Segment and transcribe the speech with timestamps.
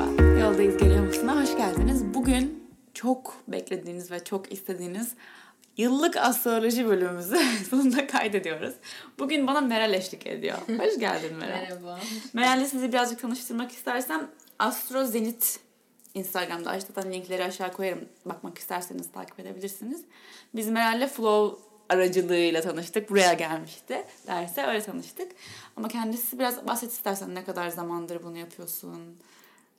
[0.00, 2.14] Merhaba, Yoldayız Geliyor musun'a hoş geldiniz.
[2.14, 2.64] Bugün
[2.94, 5.14] çok beklediğiniz ve çok istediğiniz
[5.76, 7.36] yıllık astroloji bölümümüzü
[7.70, 8.74] sonunda kaydediyoruz.
[9.18, 10.58] Bugün bana Meral eşlik ediyor.
[10.78, 11.60] Hoş geldin Meral.
[11.60, 12.00] Merhaba.
[12.32, 15.60] Meral'le sizi birazcık tanıştırmak istersem Astro Zenit
[16.14, 18.08] Instagram'da zaten linkleri aşağı koyarım.
[18.24, 20.00] Bakmak isterseniz takip edebilirsiniz.
[20.54, 23.10] Biz Meral'le Flow aracılığıyla tanıştık.
[23.10, 25.32] Buraya gelmişti derse öyle tanıştık.
[25.76, 29.16] Ama kendisi biraz bahset istersen ne kadar zamandır bunu yapıyorsun?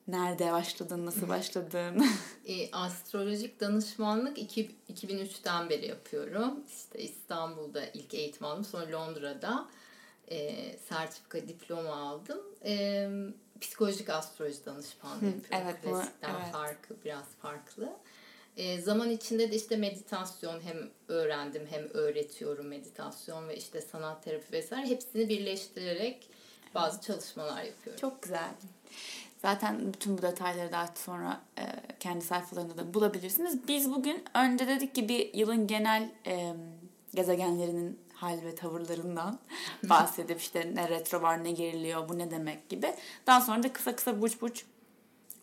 [0.08, 1.06] Nerede başladın?
[1.06, 2.06] Nasıl başladın?
[2.48, 6.60] E, astrolojik danışmanlık iki- 2003'ten beri yapıyorum.
[6.70, 8.66] İşte İstanbul'da ilk eğitim aldım.
[8.66, 9.68] Sonra Londra'da
[10.32, 10.56] e,
[10.90, 12.40] sertifika diploma aldım.
[12.66, 13.10] E,
[13.62, 15.46] psikolojik astroloji danışmanlığı yapıyorum.
[15.52, 16.52] evet, Klasikten evet.
[16.52, 17.90] farkı biraz farklı.
[18.58, 24.52] E, zaman içinde de işte meditasyon hem öğrendim hem öğretiyorum meditasyon ve işte sanat terapi
[24.52, 26.30] vesaire hepsini birleştirerek
[26.76, 28.02] bazı çalışmalar yapıyorum.
[28.02, 28.50] Çok güzel.
[29.42, 31.64] Zaten bütün bu detayları daha sonra e,
[32.00, 33.68] kendi sayfalarında da bulabilirsiniz.
[33.68, 36.54] Biz bugün önce dedik ki bir yılın genel e,
[37.16, 39.40] gezegenlerinin hal ve tavırlarından
[39.84, 42.96] bahsedip işte ne retro var ne geriliyor bu ne demek gibi.
[43.28, 44.66] Daha sonra da kısa kısa burç burç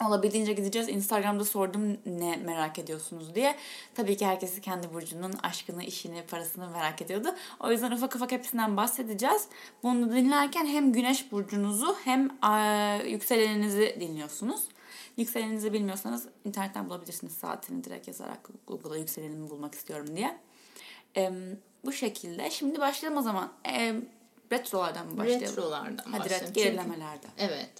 [0.06, 0.88] olabildiğince gideceğiz.
[0.88, 3.56] Instagram'da sordum ne merak ediyorsunuz diye.
[3.94, 7.28] Tabii ki herkesi kendi burcunun aşkını, işini, parasını merak ediyordu.
[7.60, 9.48] O yüzden ufak ufak hepsinden bahsedeceğiz.
[9.82, 12.28] Bunu dinlerken hem güneş burcunuzu hem
[13.06, 14.60] yükseleninizi dinliyorsunuz.
[15.16, 20.38] Yükseleninizi bilmiyorsanız internetten bulabilirsiniz saatini direkt yazarak Google'a yükselenimi bulmak istiyorum diye.
[21.14, 22.50] Em, bu şekilde.
[22.50, 23.52] Şimdi başlayalım o zaman.
[23.64, 24.04] Em,
[24.52, 25.46] retrolardan mı başlayalım?
[25.46, 26.46] Retrolardan Hadi başlayalım.
[26.46, 27.30] Çünkü- gerilemelerden.
[27.38, 27.70] Evet.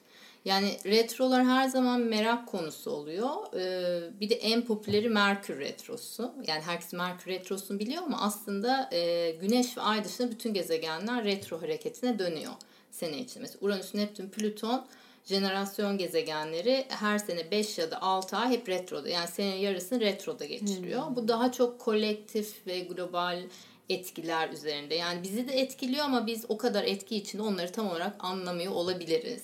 [0.45, 3.31] Yani retrolar her zaman merak konusu oluyor.
[3.55, 6.33] Ee, bir de en popüleri Merkür retrosu.
[6.47, 11.63] Yani herkes Merkür retrosunu biliyor ama aslında e, Güneş ve Ay dışında bütün gezegenler retro
[11.63, 12.53] hareketine dönüyor
[12.91, 13.43] sene için.
[13.43, 14.87] Mesela Uranüs, Neptün, Plüton
[15.25, 19.09] jenerasyon gezegenleri her sene 5 ya da 6 ay hep retroda.
[19.09, 21.03] Yani senenin yarısını retroda geçiriyor.
[21.17, 23.43] Bu daha çok kolektif ve global
[23.89, 24.95] etkiler üzerinde.
[24.95, 29.43] Yani bizi de etkiliyor ama biz o kadar etki içinde onları tam olarak anlamıyor olabiliriz.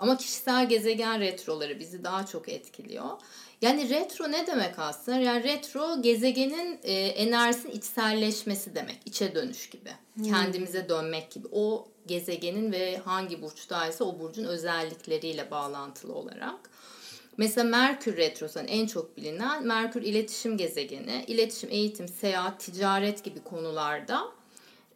[0.00, 3.04] Ama kişisel gezegen retroları bizi daha çok etkiliyor.
[3.62, 5.18] Yani retro ne demek aslında?
[5.18, 8.98] Yani retro gezegenin e, enerjisinin içselleşmesi demek.
[9.04, 9.90] içe dönüş gibi.
[10.24, 11.48] Kendimize dönmek gibi.
[11.52, 16.70] O gezegenin ve hangi burçtaysa o burcun özellikleriyle bağlantılı olarak.
[17.36, 21.24] Mesela Merkür Retrosu hani en çok bilinen Merkür iletişim gezegeni.
[21.26, 24.39] İletişim, eğitim, seyahat, ticaret gibi konularda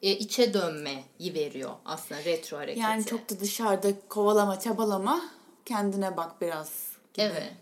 [0.05, 2.81] e, içe dönmeyi veriyor aslında retro hareketi.
[2.81, 5.21] Yani çok da dışarıda kovalama, çabalama,
[5.65, 6.69] kendine bak biraz
[7.15, 7.27] gibi.
[7.27, 7.53] Evet.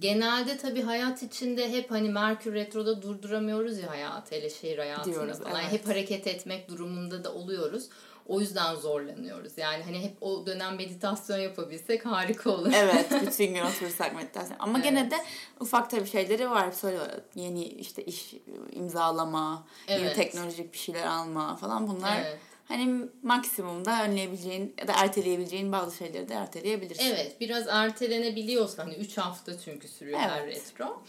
[0.00, 5.38] Genelde tabii hayat içinde hep hani Merkür Retro'da durduramıyoruz ya hayatı, hele şehir hayatında Diyoruz,
[5.38, 5.60] falan.
[5.60, 5.72] evet.
[5.72, 7.88] Hep hareket etmek durumunda da oluyoruz.
[8.26, 9.52] O yüzden zorlanıyoruz.
[9.56, 12.72] Yani hani hep o dönem meditasyon yapabilsek harika olur.
[12.76, 14.56] Evet, bütün gün oturursak meditasyon.
[14.58, 15.16] Ama gene de
[15.60, 16.72] ufak tabii şeyleri var.
[16.72, 17.20] Söylüyorlar.
[17.34, 18.34] Yeni işte iş
[18.72, 20.16] imzalama, yeni Evet.
[20.16, 22.20] teknolojik bir şeyler alma falan bunlar.
[22.20, 22.38] Evet.
[22.68, 27.04] Hani maksimumda önleyebileceğin ya da erteleyebileceğin bazı şeyleri de erteleyebilirsin.
[27.04, 30.56] Evet biraz ertelenebiliyorsa hani 3 hafta çünkü sürüyor her Evet.
[30.56, 31.02] retro.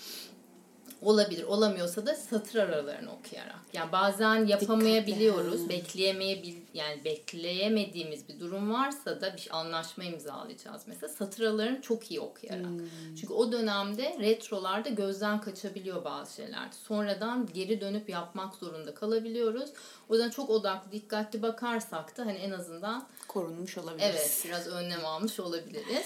[1.04, 1.44] Olabilir.
[1.44, 3.56] Olamıyorsa da satır aralarını okuyarak.
[3.74, 5.70] Yani bazen yapamayabiliyoruz.
[5.70, 11.14] Bekleyemeyebil yani bekleyemediğimiz bir durum varsa da bir anlaşma imzalayacağız mesela.
[11.14, 12.66] Satır aralarını çok iyi okuyarak.
[13.22, 16.68] Çünkü o dönemde retrolarda gözden kaçabiliyor bazı şeyler.
[16.88, 19.70] Sonradan geri dönüp yapmak zorunda kalabiliyoruz.
[20.10, 24.10] O yüzden çok odaklı, dikkatli bakarsak da hani en azından Korunmuş olabiliriz.
[24.12, 26.06] evet biraz önlem almış olabiliriz.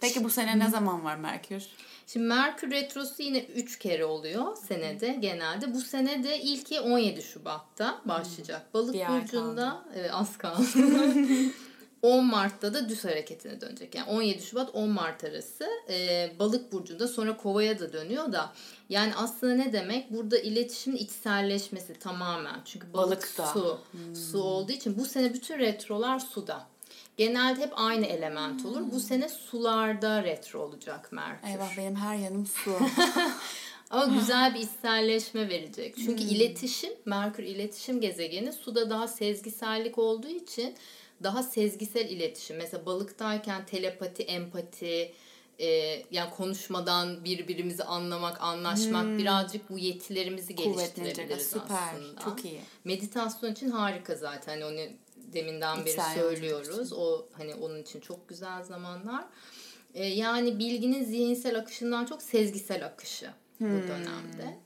[0.00, 1.66] Peki bu sene ne zaman var Merkür?
[2.06, 5.74] Şimdi Merkür Retrosu yine 3 kere oluyor senede genelde.
[5.74, 8.74] Bu sene de ilki 17 Şubat'ta başlayacak.
[8.74, 10.64] Balık Bir burcunda evet, az kaldı.
[12.02, 13.94] 10 Mart'ta da düz hareketine dönecek.
[13.94, 18.52] Yani 17 Şubat 10 Mart arası e, balık burcunda sonra kovaya da dönüyor da
[18.88, 20.12] yani aslında ne demek?
[20.12, 22.60] Burada iletişimin içselleşmesi tamamen.
[22.64, 23.46] Çünkü balık Balıkta.
[23.46, 23.78] su.
[24.30, 26.71] Su olduğu için bu sene bütün retrolar suda.
[27.16, 28.82] Genelde hep aynı element olur.
[28.92, 31.48] Bu sene sularda retro olacak Merkür.
[31.48, 32.70] Eyvah benim her yanım su.
[33.90, 35.96] Ama güzel bir içselleşme verecek.
[35.96, 40.74] Çünkü iletişim, Merkür iletişim gezegeni suda daha sezgisellik olduğu için
[41.22, 42.56] daha sezgisel iletişim.
[42.56, 45.12] Mesela balıktayken telepati, empati,
[45.58, 45.66] e,
[46.10, 51.76] yani konuşmadan birbirimizi anlamak, anlaşmak birazcık bu yetilerimizi geliştirebiliriz Süper.
[51.92, 52.20] aslında.
[52.20, 52.60] Çok iyi.
[52.84, 54.60] Meditasyon için harika zaten.
[54.60, 54.96] Hani
[55.32, 56.92] deminden beri İçsel söylüyoruz.
[56.92, 59.24] O hani onun için çok güzel zamanlar.
[59.94, 63.30] Ee, yani bilginin zihinsel akışından çok sezgisel akışı
[63.60, 64.58] bu dönemde.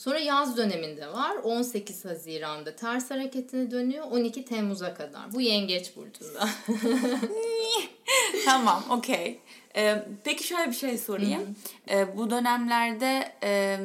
[0.00, 1.36] Sonra yaz döneminde var.
[1.36, 4.06] 18 Haziran'da ters hareketine dönüyor.
[4.10, 5.32] 12 Temmuz'a kadar.
[5.32, 6.48] Bu Yengeç burcunda.
[8.44, 9.40] tamam, okey.
[9.76, 11.56] Ee, peki şöyle bir şey sorayım.
[11.90, 13.78] Ee, bu dönemlerde e,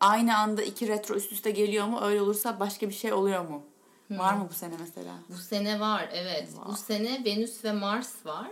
[0.00, 2.00] aynı anda iki retro üst üste geliyor mu?
[2.02, 3.62] Öyle olursa başka bir şey oluyor mu?
[4.18, 5.14] Var mı bu sene mesela?
[5.28, 6.48] Bu sene var evet.
[6.66, 8.48] Bu sene Venüs ve Mars var.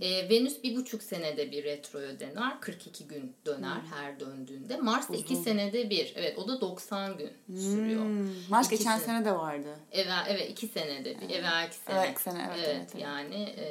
[0.00, 2.60] Ee, Venüs bir buçuk senede bir retroya döner.
[2.60, 4.76] 42 gün döner her döndüğünde.
[4.76, 6.12] Mars da iki senede bir.
[6.16, 8.04] Evet o da 90 gün sürüyor.
[8.04, 9.06] Hmm, Mars İki geçen sene.
[9.06, 9.76] sene de vardı.
[9.92, 11.30] Evvel, evet iki senede bir.
[11.30, 11.96] Evvelki sene.
[11.96, 13.02] Evvelki sene, evet, evet, evet.
[13.02, 13.64] Yani e,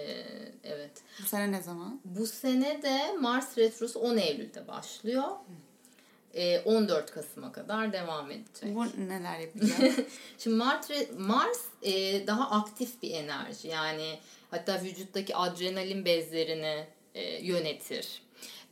[0.63, 0.91] evet.
[1.21, 2.01] Bu sene ne zaman?
[2.05, 5.23] Bu sene de Mars retrosu 10 Eylül'de başlıyor.
[5.23, 5.68] E,
[6.65, 8.75] 14 Kasım'a kadar devam edecek.
[8.75, 9.95] Bu neler yapacağız?
[10.37, 13.67] Şimdi Mars, Mars e, daha aktif bir enerji.
[13.67, 14.19] Yani
[14.51, 16.85] hatta vücuttaki adrenalin bezlerini
[17.15, 18.21] e, yönetir.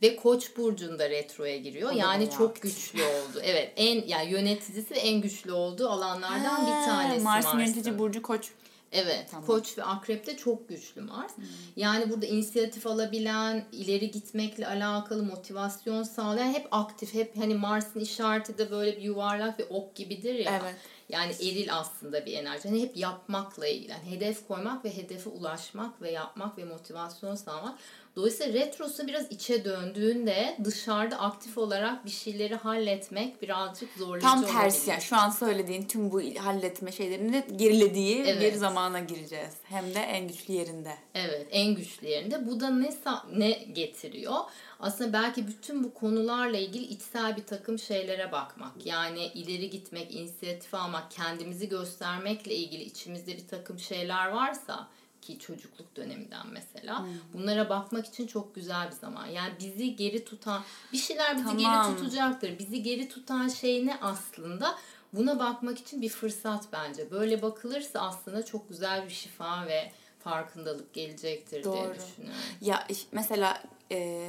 [0.02, 1.92] Ve Koç burcunda retroya giriyor.
[1.92, 2.62] O yani çok aktif.
[2.62, 3.40] güçlü oldu.
[3.42, 7.58] Evet, en yani yöneticisi en güçlü olduğu alanlardan bir Ha, tanesi Mars'ın Mars'ın.
[7.74, 8.48] yönetici Burcu Koç.
[8.92, 9.46] Evet, Tamam.
[9.46, 11.32] Koç ve Akrep'te çok güçlü Mars.
[11.76, 18.58] Yani burada inisiyatif alabilen, ileri gitmekle alakalı motivasyon sağlayan hep aktif, hep hani Mars'ın işareti
[18.58, 20.60] de böyle bir yuvarlak ve ok gibidir ya.
[20.62, 20.74] Evet.
[21.08, 22.68] Yani eril aslında bir enerji.
[22.68, 23.90] Hani hep yapmakla ilgili.
[23.90, 27.78] Yani hedef koymak ve hedefe ulaşmak ve yapmak ve motivasyon sağlamak.
[28.18, 34.52] Dolayısıyla retrosu biraz içe döndüğünde dışarıda aktif olarak bir şeyleri halletmek birazcık zorlayıcı Tam olabilir.
[34.58, 38.42] tersi yani şu an söylediğin tüm bu halletme şeylerini gerilediği Evet.
[38.42, 39.54] bir zamana gireceğiz.
[39.64, 40.96] Hem de en güçlü yerinde.
[41.14, 42.46] Evet, en güçlü yerinde.
[42.46, 42.90] Bu da ne
[43.36, 44.36] ne getiriyor?
[44.80, 48.86] Aslında belki bütün bu konularla ilgili içsel bir takım şeylere bakmak.
[48.86, 54.88] Yani ileri gitmek, inisiyatif almak, kendimizi göstermekle ilgili içimizde bir takım şeyler varsa
[55.28, 57.06] ki çocukluk döneminden mesela.
[57.32, 59.26] Bunlara bakmak için çok güzel bir zaman.
[59.26, 61.58] Yani bizi geri tutan bir şeyler bizi Tamam.
[61.58, 62.58] geri tutacaktır.
[62.58, 64.78] Bizi geri tutan şey ne aslında?
[65.12, 67.10] Buna bakmak için bir fırsat bence.
[67.10, 71.94] Böyle bakılırsa aslında çok güzel bir şifa ve farkındalık gelecektir diye Doğru.
[71.94, 72.40] düşünüyorum.
[72.60, 74.28] Ya mesela e,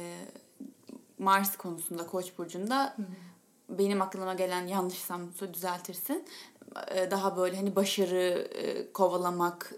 [1.18, 2.96] Mars konusunda Koç burcunda
[3.68, 6.24] benim aklıma gelen yanlışsam düzeltirsin.
[7.10, 8.48] Daha böyle hani başarı
[8.92, 9.74] kovalamak,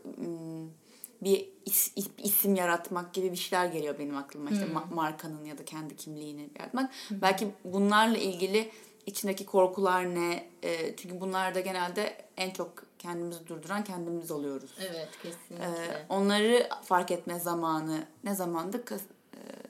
[1.24, 4.50] bir is- is- isim yaratmak gibi bir şeyler geliyor benim aklıma.
[4.50, 6.90] İşte ma- markanın ya da kendi kimliğini yaratmak.
[7.10, 8.70] Belki bunlarla ilgili
[9.06, 10.46] içindeki korkular ne?
[10.62, 14.70] E, çünkü bunlar da genelde en çok kendimizi durduran kendimiz oluyoruz.
[14.80, 15.64] Evet kesinlikle.
[15.66, 18.84] Ee, onları fark etme zamanı ne zamandı?
[18.84, 19.02] Kas-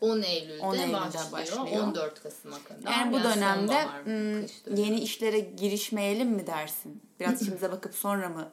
[0.00, 1.82] 10 Eylül'de, 10 Eylül'de başlıyor, başlıyor.
[1.82, 2.90] 14 Kasım'a kadar.
[2.92, 4.80] Yani bu dönemde sonbahar, m, kış dönemi.
[4.80, 7.02] yeni işlere girişmeyelim mi dersin?
[7.20, 8.50] Biraz içimize bakıp sonra mı?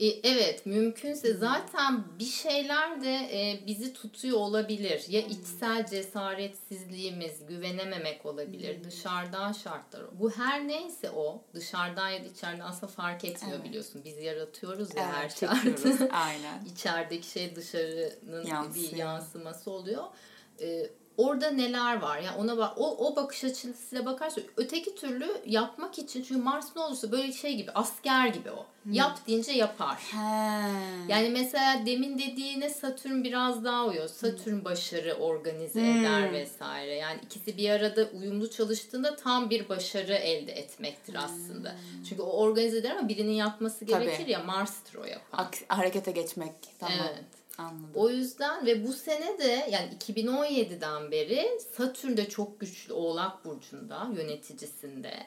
[0.00, 5.04] E, Evet mümkünse zaten bir şeyler de e, bizi tutuyor olabilir.
[5.08, 8.84] Ya içsel cesaretsizliğimiz, güvenememek olabilir.
[8.84, 10.02] Dışarıdan şartlar.
[10.20, 13.68] Bu her neyse o dışarıdan ya da içeriden aslında fark etmiyor Evet.
[13.68, 14.02] biliyorsun.
[14.04, 15.56] Biz yaratıyoruz ya her Evet, şartı.
[15.74, 16.00] çekiyoruz.
[16.12, 16.64] Aynen.
[16.74, 18.92] İçerideki şey dışarının bir Yansıyor.
[18.92, 20.04] yansıması oluyor.
[20.60, 22.18] Ee, orada neler var?
[22.18, 26.82] Yani ona bak o, o bakış açısıyla bakarsa öteki türlü yapmak için çünkü Mars ne
[26.82, 28.66] olursa böyle şey gibi asker gibi o.
[28.90, 29.96] Yap deyince yapar.
[29.96, 30.16] He.
[31.12, 34.08] Yani mesela demin dediğine Satürn biraz daha uyuyor.
[34.08, 36.94] Satürn başarı organize eder vesaire.
[36.94, 41.74] Yani ikisi bir arada uyumlu çalıştığında tam bir başarı elde etmektir aslında.
[42.08, 44.04] Çünkü o organize eder ama birinin yapması Tabii.
[44.04, 45.44] gerekir ya Mars'tır o yapan.
[45.44, 46.52] Aks- harekete geçmek.
[46.78, 46.98] Tamam.
[47.00, 47.24] Evet.
[47.58, 47.90] Anladım.
[47.94, 54.10] O yüzden ve bu sene de yani 2017'den beri Satürn de çok güçlü Oğlak Burcu'nda
[54.16, 55.26] yöneticisinde.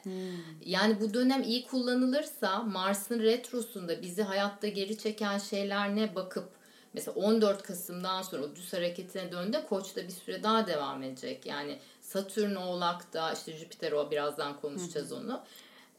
[0.65, 6.49] Yani bu dönem iyi kullanılırsa Mars'ın retrosunda bizi hayatta geri çeken şeyler ne bakıp
[6.93, 11.45] mesela 14 Kasım'dan sonra o düz hareketine döndü Koç'ta bir süre daha devam edecek.
[11.45, 15.43] Yani Satürn Oğlak'ta işte Jüpiter o birazdan konuşacağız onu.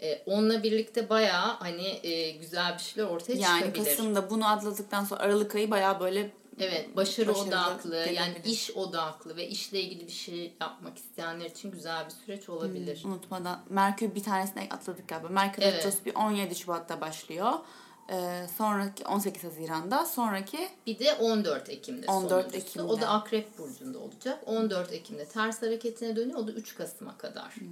[0.03, 3.85] Ee, onunla birlikte bayağı hani e, güzel bir şeyler ortaya yani çıkabilir.
[3.85, 9.49] Kasım'da bunu atladıktan sonra Aralık ayı bayağı böyle Evet, başarı odaklı, yani iş odaklı ve
[9.49, 13.03] işle ilgili bir şey yapmak isteyenler için güzel bir süreç olabilir.
[13.05, 15.29] unutmadan Merkür bir tanesine atladık galiba.
[15.29, 15.75] Merkür Evet.
[15.75, 17.53] Retrosu bir 17 Şubat'ta başlıyor.
[18.11, 22.57] Ee, sonraki 18 Haziran'da sonraki Bir de 14 Ekim'de 14 sonuncusu.
[22.57, 22.87] Ekim'de.
[22.87, 24.39] O da Akrep Burcu'nda olacak.
[24.47, 26.39] 14 Ekim'de ters hareketine dönüyor.
[26.39, 27.55] O da 3 Kasım'a kadar.
[27.55, 27.67] Hmm.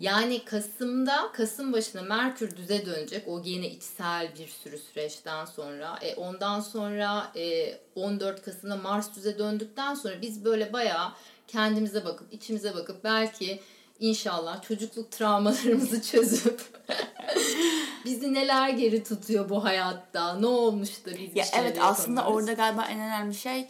[0.00, 3.28] Yani Kasım'da, Kasım başına Merkür düze dönecek.
[3.28, 5.98] O yine içsel bir sürü süreçten sonra.
[6.02, 11.12] E, ondan sonra e, 14 Kasım'da Mars düze döndükten sonra biz böyle bayağı
[11.48, 13.60] kendimize bakıp, içimize bakıp belki
[14.00, 16.62] inşallah çocukluk travmalarımızı çözüp
[18.04, 20.34] bizi neler geri tutuyor bu hayatta?
[20.34, 22.48] Ne olmuş da biz Ya evet aslında yapamıyoruz?
[22.48, 23.68] orada galiba en önemli şey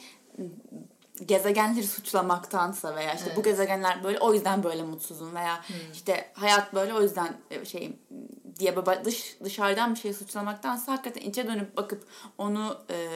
[1.27, 3.45] gezegenleri suçlamaktansa veya işte bu Evet.
[3.45, 5.61] gezegenler böyle o yüzden böyle mutsuzum veya
[5.93, 7.97] işte hayat böyle o yüzden e, şey
[8.59, 12.05] diye böyle dış dışarıdan bir şey suçlamaktansa hakikaten içe dönüp bakıp
[12.39, 13.09] onu e,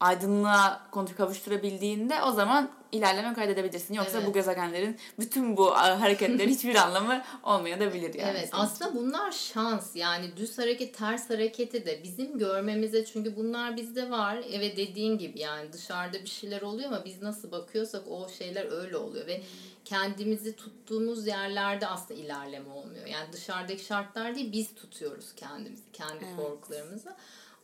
[0.00, 0.86] aydınlığa
[1.16, 3.94] kavuşturabildiğinde o zaman ilerleme kaydedebilirsin.
[3.94, 4.28] Yoksa Evet.
[4.28, 8.30] bu gezegenlerin bütün bu hareketlerin hiçbir anlamı olmayabilir yani.
[8.30, 14.10] Evet aslında bunlar şans yani düz hareket ters hareketi de bizim görmemize çünkü bunlar bizde
[14.10, 18.72] var evet dediğin gibi yani dışarıda bir şeyler oluyor ama biz nasıl bakıyorsak o şeyler
[18.72, 19.40] öyle oluyor ve
[19.84, 27.14] kendimizi tuttuğumuz yerlerde aslında ilerleme olmuyor yani dışarıdaki şartlar değil biz tutuyoruz kendimizi kendi korkularımızı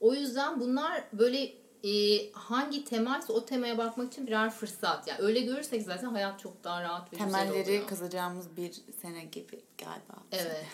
[0.00, 1.52] o yüzden bunlar böyle
[1.84, 6.64] e, hangi temaysa o temaya bakmak için birer fırsat yani öyle görürsek zaten hayat çok
[6.64, 7.86] daha rahat ve güzel Temelleri oluyor.
[7.86, 10.14] kazacağımız bir sene gibi galiba.
[10.32, 10.66] Evet.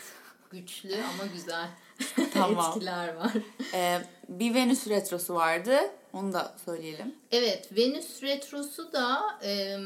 [0.50, 1.68] Güçlü ama güzel
[2.32, 2.73] Tamam.
[2.76, 3.32] etkiler var.
[3.75, 5.78] Ee, bir Venüs retrosu vardı.
[6.12, 7.14] Onu da söyleyelim.
[7.30, 9.76] Evet, Venüs retrosu da e,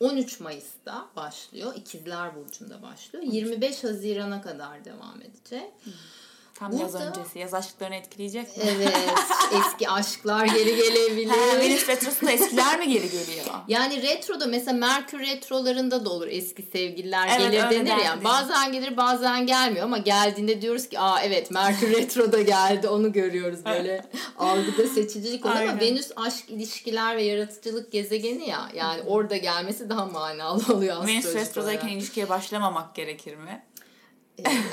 [0.00, 1.72] 13 Mayıs'ta başlıyor.
[1.76, 3.24] İkizler Burcu'nda başlıyor.
[3.24, 5.70] 25 Haziran'a kadar devam edecek.
[6.62, 7.38] Tam yaz öncesi.
[7.38, 8.64] Yaz aşklarını etkileyecek mi?
[8.66, 8.92] Evet,
[9.60, 11.28] eski aşklar geri gelebilir.
[11.28, 13.44] Ha, Venüs retrosunda eskiler mi geri geliyor?
[13.68, 17.98] Yani retroda mesela Merkür retrolarında da olur eski sevgililer Evet, gelir denir ya.
[17.98, 18.24] derdi.
[18.24, 23.64] Bazen gelir bazen gelmiyor ama geldiğinde diyoruz ki aa evet Merkür retroda geldi onu görüyoruz
[23.64, 24.04] böyle
[24.38, 25.80] algıda seçicilik oluyor ama.
[25.80, 31.48] Venüs aşk ilişkiler ve yaratıcılık gezegeni ya yani orada gelmesi daha manalı oluyor Venüs astrolojik
[31.50, 31.96] retrodayken olarak.
[31.96, 33.62] ilişkiye başlamamak gerekir mi?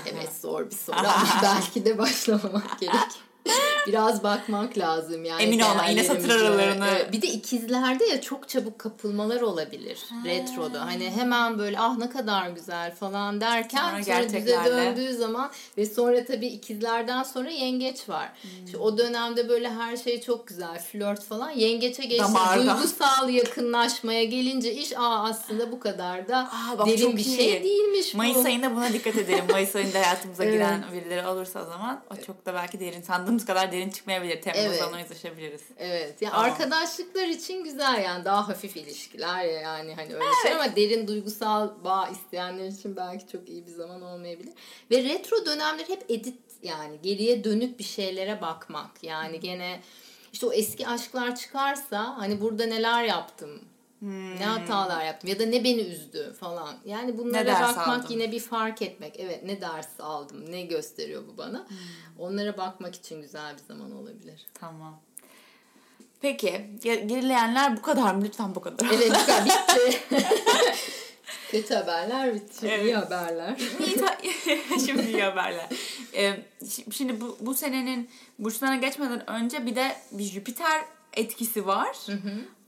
[0.06, 1.08] Evet zor bir soru
[1.44, 3.29] belki de başlamamak gerek.
[3.88, 5.42] Biraz bakmak lazım yani.
[5.44, 10.86] Emin olma, yine satır aralarını- Evet, Bir de ikizlerde ya çok çabuk kapılmalar olabilir retroda.
[10.86, 14.72] Hani hemen böyle ah ne kadar güzel falan derken Sonra sonra, gerçeklerle.
[14.72, 18.30] döndüğü zaman ve sonra tabii ikizlerden sonra yengeç var.
[18.42, 18.66] Hmm.
[18.66, 21.50] İşte o dönemde böyle her şey çok güzel flört falan.
[21.50, 27.26] Yengeçe geçti duygusal yakınlaşmaya gelince iş aa aslında bu kadar da Aa, bak derin bir
[27.26, 27.36] iyi.
[27.38, 28.18] şey değilmiş bu.
[28.18, 29.46] Mayıs ayında buna dikkat edelim.
[29.52, 30.54] Mayıs ayında hayatımıza Evet.
[30.54, 34.42] giren birileri olursa o zaman o çok da belki derin sandığımız kadar derin çıkmayabilir.
[34.42, 34.84] Temmuz'dan Evet.
[34.90, 35.62] ona yüzleşebiliriz.
[35.78, 36.22] Evet.
[36.22, 36.46] Ya Tamam.
[36.46, 41.84] arkadaşlıklar için güzel yani daha hafif ilişkiler ya yani hani öyle şey ama derin duygusal
[41.84, 44.54] bağ isteyenler için belki çok iyi bir zaman olmayabilir.
[44.92, 49.04] Ve retro dönemler hep edit yani geriye dönük bir şeylere bakmak.
[49.04, 49.80] Yani gene
[50.34, 53.62] işte o eski aşklar çıkarsa hani burada neler yaptım?
[54.02, 56.76] Ne hatalar yaptım ya da ne beni üzdü falan.
[56.86, 58.06] Yani bunlara bakmak aldım?
[58.10, 59.16] yine bir fark etmek.
[59.20, 61.68] Evet ne ders aldım, ne gösteriyor bu bana.
[62.20, 64.46] Onlara bakmak için güzel bir zaman olabilir.
[64.54, 65.00] Tamam.
[66.22, 66.48] Peki
[66.84, 68.24] ge- gerileyenler bu kadar mı?
[68.26, 68.88] Lütfen bu kadar.
[68.94, 70.00] Evet güzel bitti.
[71.52, 72.60] Kötü haberler bitti.
[72.70, 73.56] Şimdi iyi haberler.
[74.86, 75.68] Şimdi iyi haberler.
[76.14, 80.82] Ee, şi- şimdi bu, bu senenin burçlarına geçmeden önce bir de bir Jüpiter
[81.14, 81.98] etkisi var.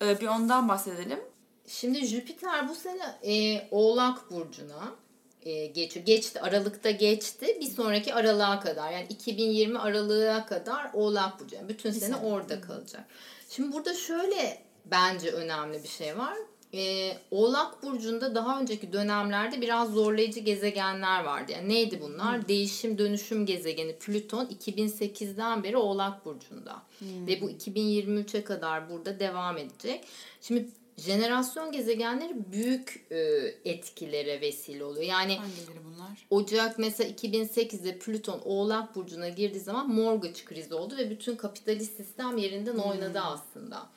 [0.01, 1.19] Ee, bir ondan bahsedelim.
[1.67, 4.95] Şimdi Jüpiter bu sene e, Oğlak Burcu'na
[5.41, 6.05] e, geçiyor.
[6.05, 6.41] Geçti.
[6.41, 7.57] Aralık'ta geçti.
[7.62, 8.91] Bir sonraki aralığa kadar.
[8.91, 11.55] Yani 2020 aralığa kadar Oğlak Burcu.
[11.55, 12.15] Yani bütün sene sene.
[12.15, 13.03] orada kalacak.
[13.50, 16.38] Şimdi burada şöyle bence önemli bir şey var.
[16.74, 21.51] E, Oğlak Burcu'nda daha önceki dönemlerde biraz zorlayıcı gezegenler vardı.
[21.51, 22.48] Yani neydi bunlar?
[22.48, 26.82] Değişim dönüşüm gezegeni Plüton 2008'den beri Oğlak Burcu'nda.
[27.01, 30.08] Ve bu 2023'e kadar burada devam edecek.
[30.42, 33.18] Şimdi jenerasyon gezegenleri büyük e,
[33.66, 35.06] etkilere vesile oluyor.
[35.06, 36.28] Yani Hangileri bunlar?
[36.30, 42.38] Ocak mesela 2008'de Plüton Oğlak Burcu'na girdiği zaman mortgage krizi oldu ve bütün kapitalist sistem
[42.38, 43.90] yerinden oynadı aslında.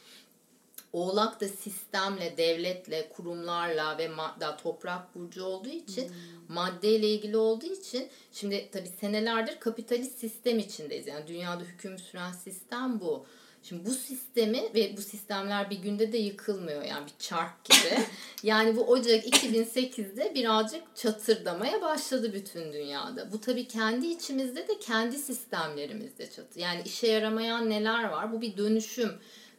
[0.94, 6.10] Oğlak da sistemle, devletle, kurumlarla ve madde, toprak burcu olduğu için
[6.48, 11.06] maddeyle ilgili olduğu için şimdi tabii senelerdir kapitalist sistem içindeyiz.
[11.06, 13.26] Yani dünyada hüküm süren sistem bu.
[13.62, 17.98] Şimdi bu sistemi ve bu sistemler bir günde de yıkılmıyor yani bir çark gibi.
[18.42, 23.32] yani bu Ocak 2008'de birazcık çatırdamaya başladı bütün dünyada.
[23.32, 26.60] Bu tabii kendi içimizde de kendi sistemlerimizde çatır.
[26.60, 28.32] Yani işe yaramayan neler var?
[28.32, 29.12] Bu bir dönüşüm.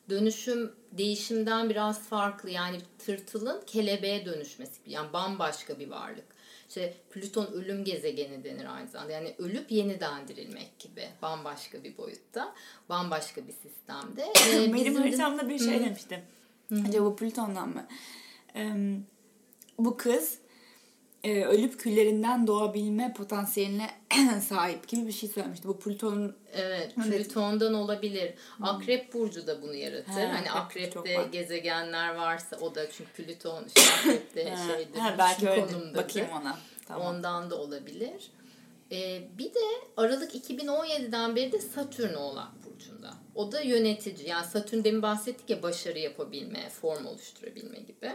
[0.09, 2.49] Dönüşüm değişimden biraz farklı.
[2.49, 4.81] Yani tırtılın kelebeğe dönüşmesi.
[4.85, 6.25] Yani bambaşka bir varlık.
[6.67, 9.11] İşte Plüton ölüm gezegeni denir aynı zamanda.
[9.11, 11.07] Yani ölüp yeniden dirilmek gibi.
[11.21, 12.53] Bambaşka bir boyutta.
[12.89, 14.33] Bambaşka bir sistemde.
[14.53, 16.19] Ee, Benim haritamda bir şey demiştim.
[16.87, 17.87] Acaba Plüton'dan mı?
[18.55, 18.73] Ee,
[19.79, 20.37] bu kız
[21.23, 23.89] e, ölüp küllerinden doğabilme potansiyeline
[24.47, 25.67] sahip gibi bir şey söylemişti.
[25.67, 27.25] Bu Plüton'un Evet, Evet.
[27.25, 28.33] Plüton'dan olabilir.
[28.61, 30.11] Akrep burcu da bunu yaratır.
[30.13, 31.25] He, hani akrepte var.
[31.25, 34.99] gezegenler varsa o da çünkü Plüton işte akrepte şeydir.
[34.99, 35.95] ha, belki öyle.
[35.95, 36.57] Bakayım ona.
[36.87, 37.07] Tamam.
[37.15, 38.31] Ondan da olabilir.
[38.91, 39.59] Ee, bir de
[39.97, 43.13] Aralık 2017'den beri de Satürn Oğlak Burcu'nda.
[43.35, 44.29] O da yönetici.
[44.29, 48.11] Yani Satürn demin bahsettik ya başarı yapabilme, form oluşturabilme gibi.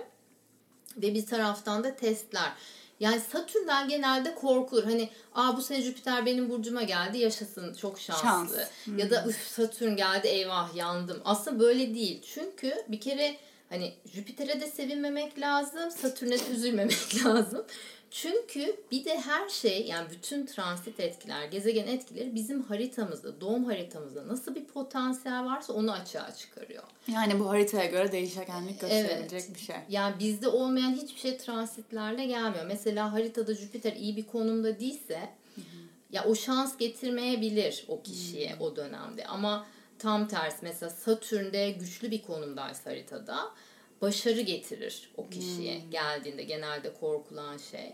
[0.97, 2.53] Ve bir taraftan da testler.
[3.01, 4.85] Yani Satürn'den genelde korkulur.
[4.85, 8.23] Hani aa bu sene Jüpiter benim burcuma geldi yaşasın çok şanslı.
[8.23, 8.53] Şans.
[8.99, 11.21] Ya da üf Satürn geldi eyvah yandım.
[11.25, 12.23] Aslında böyle değil.
[12.35, 13.37] Çünkü bir kere
[13.69, 15.91] hani Jüpiter'e de sevinmemek lazım.
[15.91, 17.65] Satürn'e de üzülmemek lazım.
[18.11, 24.29] Çünkü bir de her şey yani bütün transit etkiler, gezegen etkileri bizim haritamızda, doğum haritamızda
[24.29, 26.83] nasıl bir potansiyel varsa onu açığa çıkarıyor.
[27.09, 29.55] Yani bu haritaya göre değişkenlik gösterebilecek Evet.
[29.55, 29.77] bir şey.
[29.89, 32.67] Yani bizde olmayan hiçbir şey transitlerle gelmiyor.
[32.67, 35.21] Mesela haritada Jüpiter iyi bir konumda değilse
[36.13, 39.27] ya o şans getirmeyebilir o kişiye o dönemde.
[39.27, 39.67] Ama
[39.99, 43.51] tam tersi mesela Satürn'de güçlü bir konumdaysa haritada
[44.03, 47.93] başarı getirir o kişiye geldiğinde genelde korkulan şey.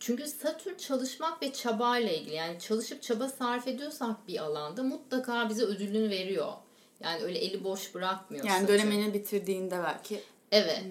[0.00, 2.34] Çünkü Satürn çalışmak ve çabayla ilgili.
[2.34, 6.52] Yani çalışıp çaba sarf ediyorsak bir alanda mutlaka bize ödülünü veriyor.
[7.00, 8.44] Yani öyle eli boş bırakmıyor.
[8.44, 8.78] Yani Satürn.
[8.78, 10.20] dönemini bitirdiğinde belki
[10.52, 10.84] Evet.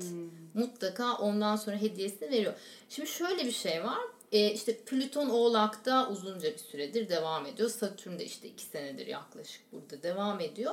[0.54, 2.54] Mutlaka ondan sonra hediyesini veriyor.
[2.90, 4.00] Şimdi şöyle bir şey var.
[4.32, 7.70] Ee, işte Plüton Oğlak'ta uzunca bir süredir devam ediyor.
[7.70, 10.72] Satürn de işte iki senedir yaklaşık burada devam ediyor.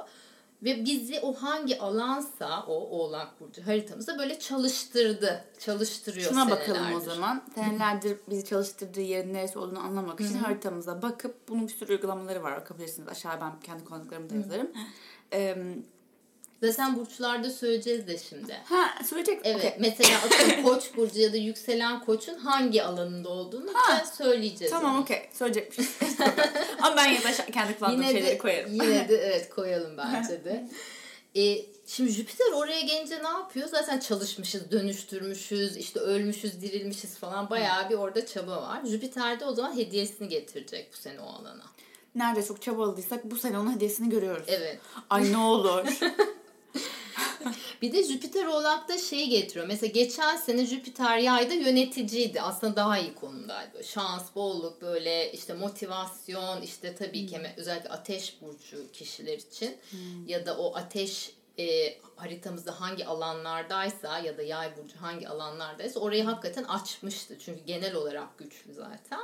[0.63, 5.45] Ve bizi o hangi alansa o Oğlak Burcu haritamızda böyle çalıştırdı.
[5.59, 7.43] Çalıştırıyor Şuna bakalım o zaman.
[7.55, 12.57] Senelerdir bizi çalıştırdığı yerin neresi olduğunu anlamak için haritamıza bakıp bunun bir sürü uygulamaları var.
[12.57, 13.09] Bakabilirsiniz.
[13.09, 14.71] Aşağıya ben kendi konuklarımı da yazarım.
[15.33, 15.57] Ee,
[16.63, 18.53] Zaten burçlarda söyleyeceğiz de şimdi.
[18.65, 19.41] ha söyleyecek.
[19.45, 19.57] Evet.
[19.59, 19.75] Okey.
[19.79, 24.73] Mesela atıyorum Koç burcu ya da yükselen Koç'un hangi alanında olduğunu Ha, söyleyeceğiz.
[24.73, 25.29] Tamam okey.
[25.33, 25.97] Söyleyecekmişiz.
[26.83, 28.73] Ama ben ya da kendi kullandığım şeyleri koyarım.
[28.73, 30.69] Yine de evet koyalım bence de.
[31.37, 33.69] E, şimdi Jüpiter oraya gelince ne yapıyor?
[33.69, 37.51] Zaten çalışmışız, dönüştürmüşüz, işte ölmüşüz, dirilmişiz falan.
[37.51, 38.81] Bayağı bir orada çaba var.
[38.87, 41.63] Jüpiter de o zaman hediyesini getirecek bu sene o alana.
[42.15, 44.45] Nerede çok çabaladıysak bu sene onun hediyesini görüyoruz.
[44.49, 44.79] Evet.
[45.11, 45.85] Ay ne olur.
[47.83, 49.67] Bir de Jüpiter Oğlak'ta şeyi getiriyor.
[49.67, 52.41] Mesela geçen sene Jüpiter yayda yöneticiydi.
[52.41, 53.85] Aslında daha iyi konumdaydı.
[53.85, 59.77] Şans, bolluk, böyle işte motivasyon, işte tabii ki hemen özellikle ateş burcu kişiler için
[60.27, 66.25] ya da o ateş e, haritamızda hangi alanlardaysa ya da yay burcu hangi alanlardaysa orayı
[66.25, 67.37] hakikaten açmıştı.
[67.45, 69.21] Çünkü genel olarak güçlü zaten.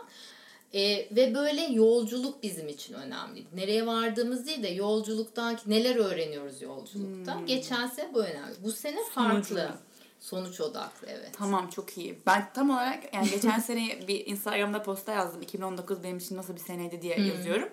[0.75, 3.49] E, ve böyle yolculuk bizim için önemliydi.
[3.55, 7.41] Nereye vardığımız değil de yolculuktan neler öğreniyoruz yolculukta.
[7.47, 8.55] Geçen sene bu önemli.
[8.65, 9.45] Bu sene farklı.
[9.45, 9.73] Sonucu.
[10.21, 11.31] Sonuç odaklı evet.
[11.33, 12.19] Tamam çok iyi.
[12.27, 15.43] Ben tam olarak yani geçen sene bir Instagram'da posta yazdım.
[15.43, 17.69] 2019 benim için nasıl bir seneydi diye yazıyorum.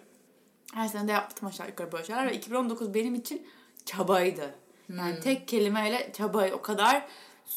[0.74, 3.48] Her sene de yaptım aşağı yukarı böyle şeyler ve 2019 benim için
[3.86, 4.56] çabaydı.
[4.90, 7.06] Yani tek kelimeyle çabayı o kadar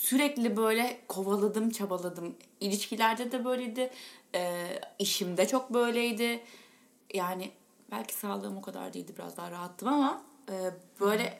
[0.01, 2.35] sürekli böyle kovaladım, çabaladım.
[2.61, 3.91] İlişkilerde de böyleydi.
[4.35, 4.67] E,
[4.99, 6.41] işimde çok böyleydi.
[7.15, 7.51] Yani
[7.91, 9.13] belki sağlığım o kadar değildi.
[9.19, 10.55] Biraz daha rahattım ama e,
[11.01, 11.39] böyle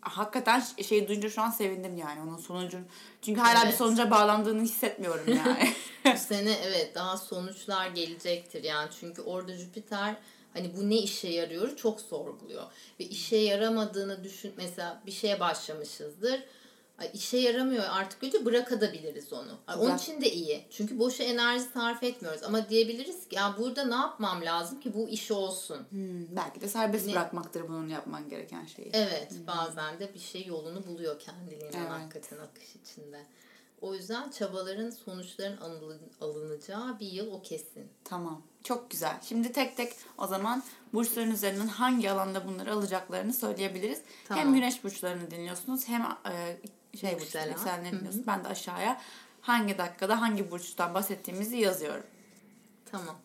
[0.00, 2.86] hakikaten ş- şey duyunca şu an sevindim yani onun sonucun.
[3.22, 3.76] Çünkü hala bir Evet.
[3.76, 5.72] sonuca bağlandığını hissetmiyorum yani.
[6.14, 10.16] Bu sene evet daha sonuçlar gelecektir yani çünkü orada Jüpiter
[10.54, 12.62] hani bu ne işe yarıyor çok sorguluyor
[13.00, 16.42] ve işe yaramadığını düşün mesela bir şeye başlamışızdır
[17.12, 19.58] işe yaramıyor artık önce bırakabiliriz onu.
[19.66, 19.98] Ay onun Güzel.
[19.98, 20.64] için de iyi.
[20.70, 22.42] Çünkü boşa enerji sarf etmiyoruz.
[22.42, 25.78] Ama diyebiliriz ki ya burada ne yapmam lazım ki bu iş olsun.
[25.90, 28.90] Hmm, belki de serbest Ne- bırakmaktır bunun yapman gereken şeyi.
[28.92, 31.90] Evet bazen de bir şey yolunu buluyor kendiliğinden Evet.
[31.90, 33.26] hakikaten akış içinde.
[33.80, 37.88] O yüzden çabaların sonuçların alın- alınacağı bir yıl o kesin.
[38.04, 38.42] Tamam.
[38.64, 39.16] Çok güzel.
[39.22, 44.00] Şimdi tek tek o zaman burçların üzerinden hangi alanda bunları alacaklarını söyleyebiliriz.
[44.28, 44.44] Tamam.
[44.44, 46.60] Hem güneş burçlarını dinliyorsunuz hem e,
[47.00, 47.48] şey burçları, Yükselen.
[47.48, 48.26] yükselenleri dinliyorsunuz.
[48.26, 49.00] Ben de aşağıya
[49.40, 52.06] hangi dakikada hangi burçtan bahsettiğimizi yazıyorum.
[52.90, 53.16] Tamam.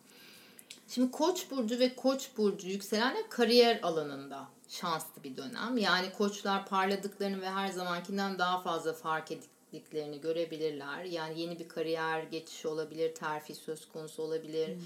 [0.88, 5.78] Şimdi Koç burcu ve Koç burcu yükselenler kariyer alanında şanslı bir dönem.
[5.78, 11.04] Yani koçlar parladıklarını ve her zamankinden daha fazla fark ettiklerini görebilirler.
[11.04, 14.78] Yani yeni bir kariyer geçişi olabilir, terfi söz konusu olabilir.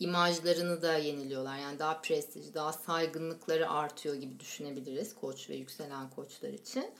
[0.00, 1.58] İmajlarını da yeniliyorlar.
[1.58, 6.90] Yani daha prestij, daha saygınlıkları artıyor gibi düşünebiliriz koç ve yükselen koçlar için.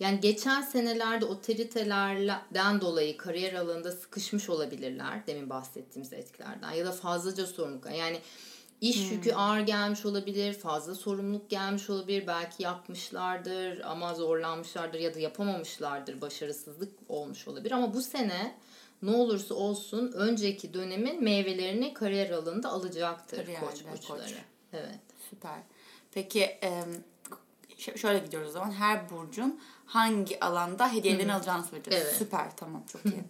[0.00, 5.26] Yani geçen senelerde otoritelerden dolayı kariyer alanında sıkışmış olabilirler.
[5.26, 6.72] Demin bahsettiğimiz etkilerden.
[6.72, 7.86] Ya da fazlaca sorumluluk.
[7.96, 8.20] Yani
[8.80, 10.52] iş yükü ağır gelmiş olabilir.
[10.52, 12.26] Fazla sorumluluk gelmiş olabilir.
[12.26, 16.20] Belki yapmışlardır ama zorlanmışlardır ya da yapamamışlardır.
[16.20, 17.70] Başarısızlık olmuş olabilir.
[17.70, 18.54] Ama bu sene
[19.02, 24.20] ne olursa olsun önceki dönemin meyvelerini kariyer alanında alacaktır Kariyerde koç burçları.
[24.20, 24.32] koç.
[24.72, 25.00] Evet.
[25.30, 25.58] Süper.
[26.12, 26.58] Peki
[27.96, 28.70] şöyle gidiyoruz o zaman.
[28.70, 32.04] Her burcun hangi alanda hediyelerini alacağını söyleyeceğiz.
[32.06, 32.16] Evet.
[32.16, 32.56] Süper.
[32.56, 32.82] Tamam.
[32.92, 33.24] Çok iyi.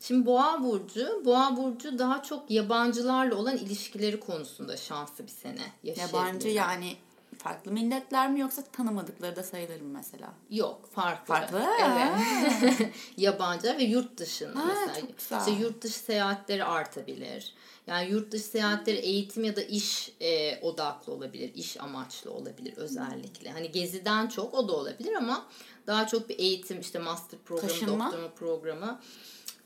[0.00, 6.18] Şimdi Boğa burcu, Boğa burcu daha çok yabancılarla olan ilişkileri konusunda şanslı bir sene yaşayabilir.
[6.18, 6.96] Yabancı yani
[7.38, 10.32] farklı milletler mi yoksa tanımadıkları da sayılır mı mesela?
[10.50, 11.34] Yok farklı.
[11.34, 11.64] Farklı.
[11.80, 12.88] Evet.
[13.16, 15.40] Yabancı ve yurt dışında Ha, mesela.
[15.40, 17.54] İşte yurt dışı seyahatleri artabilir.
[17.86, 21.54] Yani yurt dışı seyahatleri eğitim ya da iş e, odaklı olabilir.
[21.54, 23.50] iş amaçlı olabilir özellikle.
[23.50, 25.46] Hani geziden çok o da olabilir ama
[25.86, 28.04] daha çok bir eğitim işte master programı, Taşınma?
[28.06, 29.00] doktorma programı.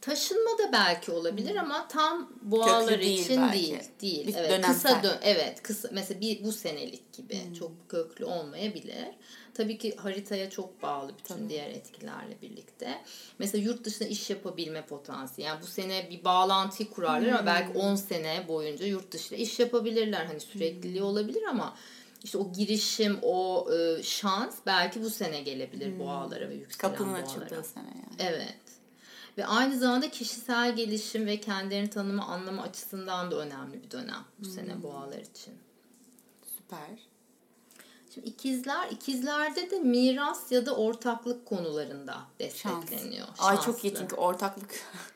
[0.06, 3.58] Taşınma da belki olabilir ama tam boğalar Köklü değil için belki.
[3.58, 3.78] değil.
[4.00, 4.26] Değil.
[4.26, 4.50] Bir evet.
[4.50, 4.92] dönemsel.
[4.92, 9.08] Kısa dön evet kısa mesela bir bu senelik gibi çok köklü olmayabilir.
[9.54, 13.02] Tabii ki haritaya çok bağlı bütün diğer etkilerle birlikte.
[13.38, 15.50] Mesela yurt dışında iş yapabilme potansiyeli.
[15.50, 20.26] Yani bu sene bir bağlantıyı kurarlar ama belki 10 sene boyunca yurt dışında iş yapabilirler.
[20.26, 21.76] Hani sürekliliği olabilir ama
[22.24, 27.26] işte o girişim, o e, şans belki bu sene gelebilir boğalara ve yükselen Kapının boğalara.
[27.26, 28.16] açıldığı sene yani.
[28.18, 28.65] Evet.
[29.38, 34.44] Ve aynı zamanda kişisel gelişim ve kendilerini tanıma anlama açısından da önemli bir dönem bu
[34.44, 35.55] sene boğalar için.
[36.57, 37.15] Süper.
[38.16, 42.16] Şimdi ikizler, ikizlerde de miras ya da ortaklık konularında
[42.55, 42.83] Şans.
[42.83, 43.26] destekleniyor.
[43.38, 43.98] Ay çok iyi Şanslı.
[43.98, 44.70] çünkü ortaklık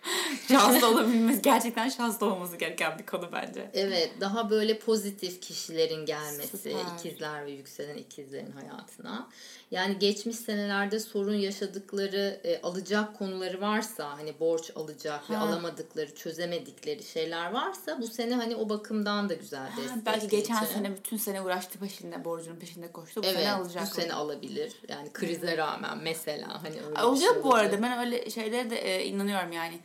[0.48, 3.70] şanslı olabilmemiz gerçekten şanslı olması gereken bir konu bence.
[3.74, 6.80] Evet, daha böyle pozitif kişilerin gelmesi Süper.
[6.98, 9.28] ikizler ve yükselen ikizlerin hayatına.
[9.70, 15.44] Yani geçmiş senelerde sorun yaşadıkları, e, alacak konuları varsa, hani borç alacak ve Ha.
[15.46, 20.06] alamadıkları, çözemedikleri şeyler varsa bu sene hani o bakımdan da güzel destekleyici.
[20.06, 23.22] belki geçen sene bütün sene uğraştı peşinde, borcunun peşinde koştu.
[23.22, 23.82] Bu Evet, sene alacak.
[23.82, 24.72] bu sene alabilir.
[24.88, 27.82] Yani krize rağmen mesela hani öyle Oluyor şey bu arada.
[27.82, 29.80] Ben öyle şeylere de e, inanıyorum yani.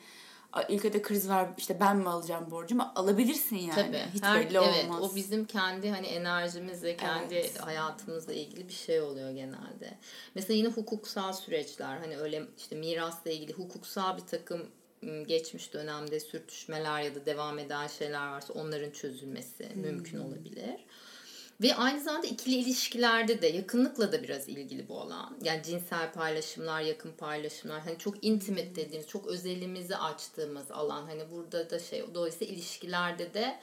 [0.69, 2.91] Ülkede kriz var işte ben mi alacağım borcumu?
[2.95, 3.75] Alabilirsin yani.
[3.75, 4.01] Tabii.
[4.13, 5.11] Hiç Her- belli evet, olmaz.
[5.11, 7.61] o bizim kendi hani enerjimizle, kendi Evet.
[7.61, 9.97] hayatımızla ilgili bir şey oluyor genelde.
[10.35, 14.61] Mesela yine hukuksal süreçler hani öyle işte mirasla ilgili hukuksal bir takım
[15.03, 19.81] ım, geçmiş dönemde sürtüşmeler ya da devam eden şeyler varsa onların çözülmesi Hmm.
[19.81, 20.85] mümkün olabilir.
[21.61, 25.37] Ve aynı zamanda ikili ilişkilerde de yakınlıkla da biraz ilgili bu alan.
[25.43, 27.81] Yani cinsel paylaşımlar, yakın paylaşımlar.
[27.81, 31.05] Hani çok intimate dediğimiz, çok özelimizi açtığımız alan.
[31.05, 33.59] Hani burada da şey, dolayısıyla ilişkilerde de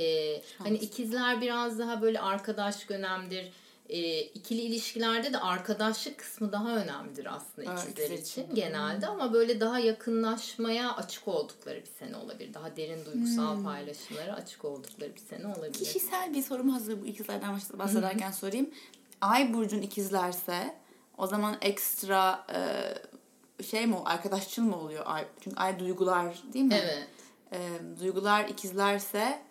[0.00, 3.52] e, hani ikizler biraz daha böyle arkadaşlık önemlidir.
[3.88, 8.54] E, ikili ilişkilerde de arkadaşlık kısmı daha önemlidir aslında Evet, ikizler için için.
[8.54, 12.54] genelde ama böyle daha yakınlaşmaya açık oldukları bir sene olabilir.
[12.54, 15.72] Daha derin duygusal paylaşımlara açık oldukları bir sene olabilir.
[15.72, 18.70] Kişisel bir sorum hazır bu ikizlerden bahsederken sorayım.
[19.20, 20.74] Ay burcun ikizlerse
[21.18, 25.24] o zaman ekstra e, şey mi arkadaşçıl mı oluyor ay?
[25.40, 26.80] Çünkü ay duygular değil mi?
[26.82, 27.08] Evet.
[27.52, 27.58] E,
[28.00, 29.42] duygular ikizlerse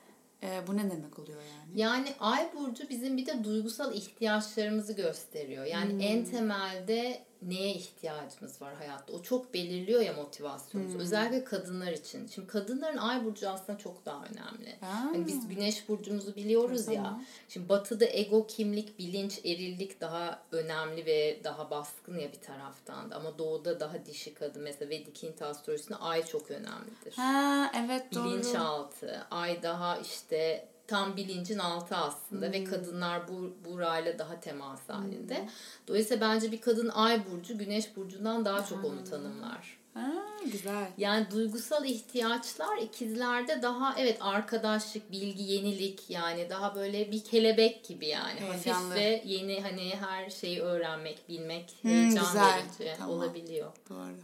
[0.43, 1.81] e, bu ne demek oluyor yani?
[1.81, 5.65] Yani ay burcu bizim bir de duygusal ihtiyaçlarımızı gösteriyor.
[5.65, 9.13] Yani en temelde neye ihtiyacımız var hayatta?
[9.13, 10.99] O çok belirliyor ya motivasyonumuzu.
[10.99, 12.27] Özellikle kadınlar için.
[12.27, 14.77] Şimdi kadınların ay burcu aslında çok daha önemli.
[14.81, 14.85] Aa.
[14.85, 16.93] Hani biz güneş burcumuzu biliyoruz ya.
[16.93, 17.23] Tamam.
[17.49, 23.15] Şimdi batıda ego, kimlik, bilinç, erillik daha önemli ve daha baskın ya bir taraftan da.
[23.15, 24.61] Ama doğuda daha dişi kadın.
[24.63, 28.25] Mesela Vedik Hint astrolojisinde ay çok önemlidir Ha evet doğru.
[28.25, 29.25] bilinçaltı.
[29.31, 35.49] Ay daha işte tam bilincin altı aslında ve kadınlar bu burayla daha temas halinde.
[35.87, 39.77] Dolayısıyla bence bir kadın ay burcu güneş burcundan daha çok onu tanımlar.
[39.93, 40.11] Ha,
[40.51, 40.87] güzel.
[40.97, 48.07] Yani duygusal ihtiyaçlar ikizlerde daha evet arkadaşlık, bilgi, yenilik yani daha böyle bir kelebek gibi
[48.07, 48.39] yani.
[48.39, 48.89] Heyecanlı.
[48.89, 52.55] Hafif ve yeni hani her şeyi öğrenmek, bilmek Hmm, heyecan güzel.
[52.57, 53.15] verici Tamam.
[53.17, 53.71] olabiliyor.
[53.89, 54.15] Doğru.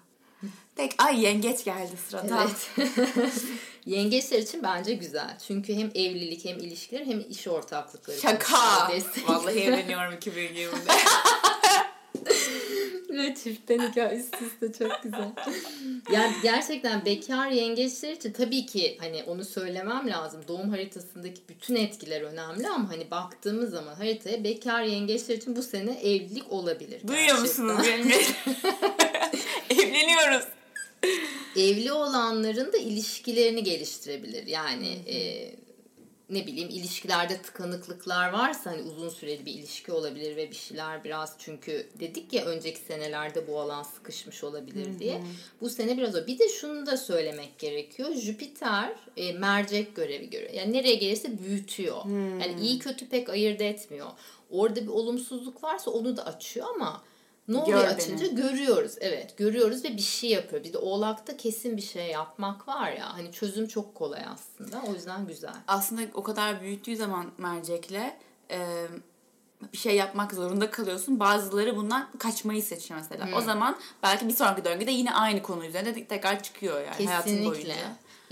[0.76, 2.48] Tek ay yengeç geldi sırada.
[2.78, 2.90] Evet.
[3.86, 5.38] Yengeçler için bence güzel.
[5.48, 8.18] Çünkü hem evlilik hem ilişkiler hem iş ortaklıkları.
[8.18, 8.92] Şaka.
[9.28, 10.92] Vallahi evleniyorum 2020'de.
[13.10, 15.32] Ve çiftten hikaye üst üste çok güzel.
[16.12, 20.42] Yani gerçekten bekar yengeçler için tabii ki hani onu söylemem lazım.
[20.48, 25.94] Doğum haritasındaki bütün etkiler önemli ama hani baktığımız zaman haritaya bekar yengeçler için bu sene
[25.94, 27.08] evlilik olabilir.
[27.08, 27.66] Duyuyor gerçekten.
[27.66, 28.26] musunuz yengeç?
[29.94, 30.44] Evleniyoruz.
[31.56, 34.48] evli olanların da ilişkilerini geliştirebilir.
[34.48, 35.16] Yani e,
[36.30, 41.36] ne bileyim ilişkilerde tıkanıklıklar varsa hani uzun süreli bir ilişki olabilir ve bir şeyler biraz
[41.40, 45.22] çünkü dedik ya önceki senelerde bu alan sıkışmış olabilir diye.
[45.62, 46.28] Bu sene biraz o.
[46.28, 48.14] Bir de şunu da söylemek gerekiyor.
[48.16, 50.52] Jüpiter e, mercek görevi görüyor.
[50.52, 52.06] Yani nereye gelirse büyütüyor.
[52.42, 54.08] Yani iyi kötü pek ayırt etmiyor.
[54.52, 57.04] Orada bir olumsuzluk varsa onu da açıyor ama
[57.48, 57.96] ne oluyor Gör beni.
[57.96, 58.96] açınca görüyoruz.
[59.00, 60.64] Evet görüyoruz ve bir şey yapıyor.
[60.64, 63.14] Bir de oğlakta kesin bir şey yapmak var ya.
[63.18, 64.82] Hani çözüm çok kolay aslında.
[64.90, 65.54] O yüzden güzel.
[65.68, 68.18] Aslında o kadar büyüttüğü zaman mercekle
[68.52, 68.86] e,
[69.74, 71.20] bir şey yapmak zorunda kalıyorsun.
[71.20, 73.38] Bazıları bundan kaçmayı seçiyor mesela.
[73.38, 77.50] O zaman belki bir sonraki döngüde yine aynı konu üzerinde tekrar çıkıyor yani hayatın Kesinlikle.
[77.52, 77.76] boyunca.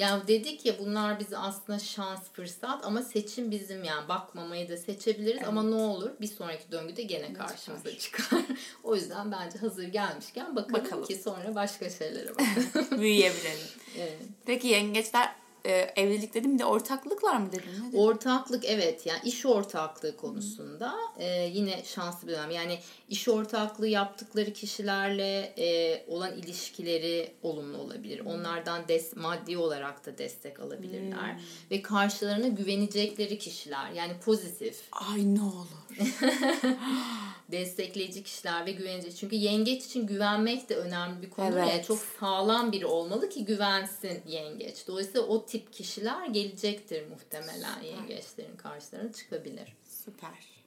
[0.01, 5.37] Yani dedik ya bunlar bizi aslında şans, fırsat ama seçim bizim yani bakmamayı da seçebiliriz
[5.37, 5.47] evet.
[5.47, 8.39] ama ne olur bir sonraki döngüde gene karşımıza çıkar.
[8.83, 11.05] o yüzden bence hazır gelmişken bakalım, bakalım.
[11.05, 13.01] ki sonra başka şeylere bakalım.
[13.01, 13.67] Büyüyebilelim.
[13.97, 14.17] evet.
[14.45, 17.83] Peki yengeçler e, evlilik dedim de ortaklıklar mı dedin?
[17.83, 17.97] Ne dedin?
[17.97, 22.51] Ortaklık evet yani iş ortaklığı konusunda e, yine şanslı bir dönem.
[22.51, 28.19] Yani iş ortaklığı yaptıkları kişilerle e, olan ilişkileri olumlu olabilir.
[28.19, 28.27] Hmm.
[28.27, 31.33] Onlardan des maddi olarak da destek alabilirler.
[31.33, 31.41] Hmm.
[31.71, 34.77] Ve karşılarına güvenecekleri kişiler yani pozitif.
[34.91, 35.90] Ay ne olur.
[37.51, 39.15] destekleyici kişiler ve güvenici.
[39.15, 41.47] Çünkü yengeç için güvenmek de önemli bir konu.
[41.51, 41.69] Evet.
[41.69, 44.87] Yani çok sağlam biri olmalı ki güvensin yengeç.
[44.87, 47.83] Dolayısıyla o tip kişiler gelecektir muhtemelen Süper.
[47.83, 49.75] yengeçlerin karşılarına çıkabilir.
[49.83, 50.61] Süper.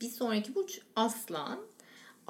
[0.00, 1.69] Bir sonraki burç aslan.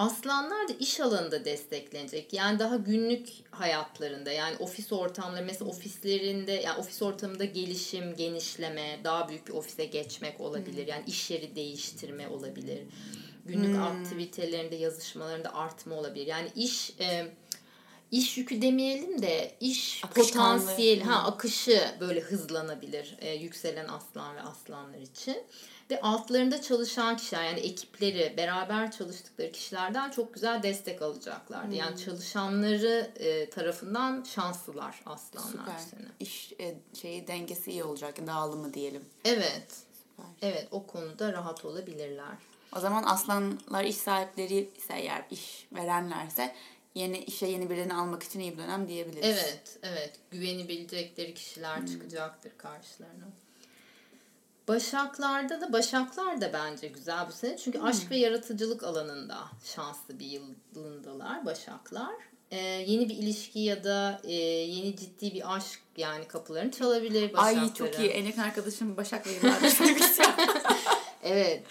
[0.01, 2.33] Aslanlar da iş alanında desteklenecek.
[2.33, 9.29] Yani daha günlük hayatlarında yani ofis ortamları mesela ofislerinde yani ofis ortamında gelişim, genişleme, daha
[9.29, 10.87] büyük bir ofise geçmek olabilir.
[10.87, 12.79] Yani iş yeri değiştirme olabilir.
[13.47, 13.83] Günlük hmm.
[13.83, 16.27] aktivitelerinde, yazışmalarında artma olabilir.
[16.27, 17.27] Yani iş e,
[18.11, 24.99] iş yükü demeyelim de iş potansiyel ha akışı böyle hızlanabilir e, yükselen aslan ve aslanlar
[24.99, 25.37] için
[25.91, 31.67] ve altlarında çalışan kişiler yani ekipleri beraber çalıştıkları kişilerden çok güzel destek alacaklardı.
[31.67, 31.73] Hmm.
[31.73, 35.79] Yani çalışanları e, tarafından şanslılar aslanlar Süper.
[35.79, 36.09] sene.
[36.21, 39.05] İş e, şeyi dengesi iyi olacak dağılımı diyelim.
[39.25, 39.67] Evet.
[39.71, 40.27] Süper.
[40.43, 42.35] Evet o konuda rahat olabilirler.
[42.77, 46.55] O zaman aslanlar iş sahipleri ise eğer iş verenlerse
[46.95, 49.25] yeni işe yeni birini almak için iyi bir dönem diyebiliriz.
[49.25, 50.13] Evet, evet.
[50.31, 51.87] Güvenebilecekleri kişiler hmm.
[51.87, 53.25] çıkacaktır karşılarına.
[54.69, 57.57] Başaklarda da Başaklar da bence güzel bu sene.
[57.57, 57.87] Çünkü hmm.
[57.87, 62.15] aşk ve yaratıcılık alanında şanslı bir yılındalar Başaklar.
[62.51, 67.59] Ee, yeni bir ilişki ya da e, yeni ciddi bir aşk yani kapılarını çalabilir Başakların.
[67.59, 68.09] Ay çok iyi.
[68.09, 69.69] En yakın arkadaşım Başak'la yıllardır
[71.23, 71.63] Evet.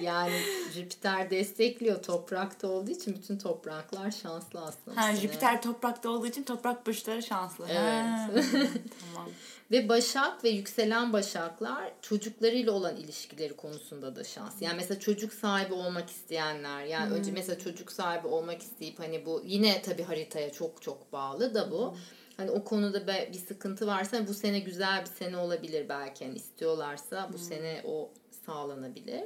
[0.00, 0.40] Yani
[0.74, 5.02] Jüpiter destekliyor toprakta olduğu için bütün topraklar şanslı aslında.
[5.02, 7.66] Ha, Jüpiter toprakta olduğu için toprak burçları şanslı.
[7.70, 8.44] Evet.
[9.14, 9.30] Tamam.
[9.70, 14.62] Ve Başak ve yükselen Başaklar çocuklarıyla olan ilişkileri konusunda da şans.
[14.62, 17.16] Yani mesela çocuk sahibi olmak isteyenler yani hmm.
[17.16, 21.70] önce mesela çocuk sahibi olmak isteyip hani bu yine tabii haritaya çok çok bağlı da
[21.70, 21.90] bu.
[21.90, 21.98] Hmm.
[22.36, 26.24] Hani o konuda bir sıkıntı varsa bu sene güzel bir sene olabilir belki.
[26.24, 27.44] Yani istiyorlarsa bu hmm.
[27.44, 28.10] sene o
[28.46, 29.24] sağlanabilir.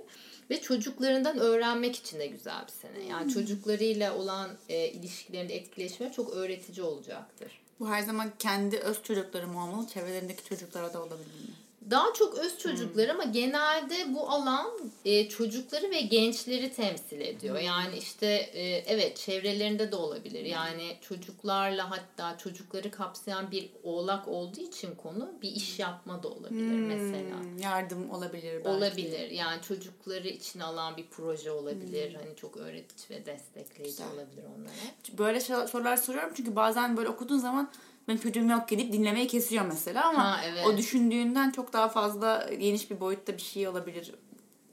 [0.50, 3.04] Ve çocuklarından öğrenmek için de güzel bir sene.
[3.04, 3.32] Yani hmm.
[3.32, 7.60] çocuklarıyla olan e, ilişkilerinde etkileşme çok öğretici olacaktır.
[7.80, 11.54] Bu her zaman kendi öz çocukları mı olmalı, çevrelerindeki çocuklara da olabilir mi?
[11.90, 13.20] Daha çok öz çocuklar hmm.
[13.20, 14.70] ama genelde bu alan
[15.04, 17.56] e, çocukları ve gençleri temsil ediyor.
[17.56, 17.66] Hmm.
[17.66, 20.40] Yani işte e, evet çevrelerinde de olabilir.
[20.40, 20.50] Hmm.
[20.50, 26.70] Yani çocuklarla hatta çocukları kapsayan bir oğlak olduğu için konu bir iş yapma da olabilir
[26.70, 26.86] hmm.
[26.86, 27.36] mesela.
[27.62, 28.68] Yardım olabilir belki.
[28.68, 29.30] Olabilir.
[29.30, 32.14] Yani çocukları için alan bir proje olabilir.
[32.14, 32.20] Hmm.
[32.20, 34.12] Hani çok öğretici ve destekleyici Güzel.
[34.14, 35.18] olabilir onlara.
[35.18, 37.70] Böyle sorular soruyorum çünkü bazen böyle okuduğun zaman
[38.08, 40.66] benim çocuğum yok gidip dinlemeyi kesiyor mesela ama ha, evet.
[40.66, 44.12] o düşündüğünden çok daha fazla geniş bir boyutta bir şey olabilir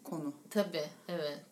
[0.03, 0.33] konu.
[0.49, 1.43] Tabii evet.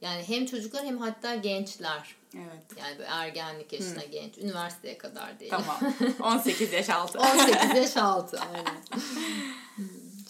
[0.00, 2.16] Yani hem çocuklar hem hatta gençler.
[2.34, 2.80] Evet.
[2.80, 4.10] Yani böyle ergenlik yaşına hmm.
[4.10, 4.38] genç.
[4.38, 5.50] Üniversiteye kadar değil.
[5.50, 5.94] Tamam.
[6.34, 7.18] 18 yaş altı.
[7.18, 8.82] 18 yaş altı aynen.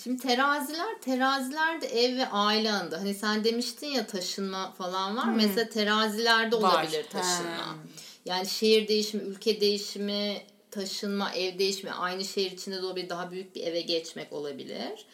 [0.02, 3.00] Şimdi teraziler, teraziler de ev ve aile anında.
[3.00, 5.24] Hani sen demiştin ya taşınma falan var.
[5.24, 5.36] Hmm.
[5.36, 7.10] Mesela terazilerde olabilir var.
[7.10, 7.72] taşınma.
[7.72, 7.80] Hmm.
[8.24, 13.54] Yani şehir değişimi, ülke değişimi, taşınma, ev değişme, aynı şehir içinde de olabilir, daha büyük
[13.54, 15.06] bir eve geçmek olabilir.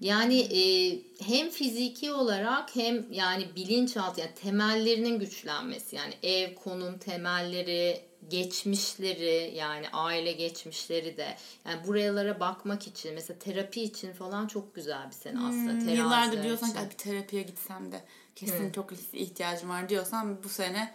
[0.00, 0.62] Yani e,
[1.24, 9.88] hem fiziki olarak hem yani bilinçaltı yani temellerinin güçlenmesi yani ev, konum, temelleri, geçmişleri yani
[9.92, 15.38] aile geçmişleri de yani buralara bakmak için mesela terapi için falan çok güzel bir sene
[15.38, 15.72] aslında.
[15.72, 18.00] Hmm, yıllardır diyorsan ki bir terapiye gitsem de
[18.36, 18.72] kesin Hı.
[18.72, 20.94] çok ihtiyacım var diyorsan bu sene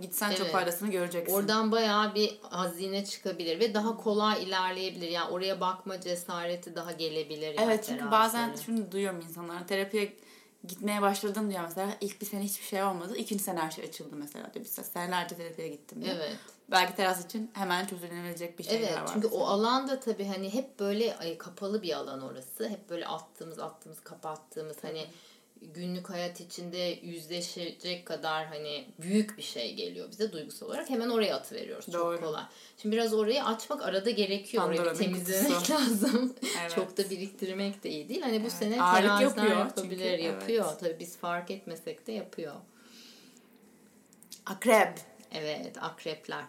[0.00, 0.38] Gitsen evet.
[0.38, 1.34] çok faydasını göreceksin.
[1.34, 5.08] Oradan bayağı bir hazine çıkabilir ve daha kolay ilerleyebilir.
[5.08, 7.54] Yani oraya bakma cesareti daha gelebilir.
[7.54, 10.16] Yani evet çünkü bazen şunu duyuyorum insanlar terapiye
[10.68, 13.16] gitmeye başladım diyor mesela ilk bir sene hiçbir şey olmadı.
[13.16, 14.64] ikinci sene her şey açıldı mesela diyor.
[14.64, 16.16] Mesela senelerce terapiye gittim diyor.
[16.16, 16.36] Evet.
[16.70, 19.00] Belki teras için hemen çözülebilecek bir şeyler evet, var.
[19.00, 22.68] Evet çünkü o alanda tabii hani hep böyle kapalı bir alan orası.
[22.68, 25.06] Hep böyle attığımız attığımız kapattığımız hani
[25.74, 31.36] günlük hayat içinde yüzleşecek kadar hani büyük bir şey geliyor bize duygusal olarak hemen oraya
[31.36, 31.92] atı veriyoruz.
[31.92, 32.16] Doğru.
[32.16, 32.42] Çok kolay.
[32.78, 34.64] Şimdi biraz orayı açmak arada gerekiyor.
[34.64, 36.34] Pandora orayı temizlemek lazım.
[36.60, 36.74] Evet.
[36.74, 38.22] Çok da biriktirmek de iyi değil.
[38.22, 38.52] Hani bu evet.
[38.52, 40.66] sene Ağırlık yapıyor yapabilir, çünkü, yapıyor.
[40.68, 40.80] Evet.
[40.80, 42.54] Tabii biz fark etmesek de yapıyor.
[44.46, 44.98] Akrep.
[45.32, 46.44] Evet, akrepler.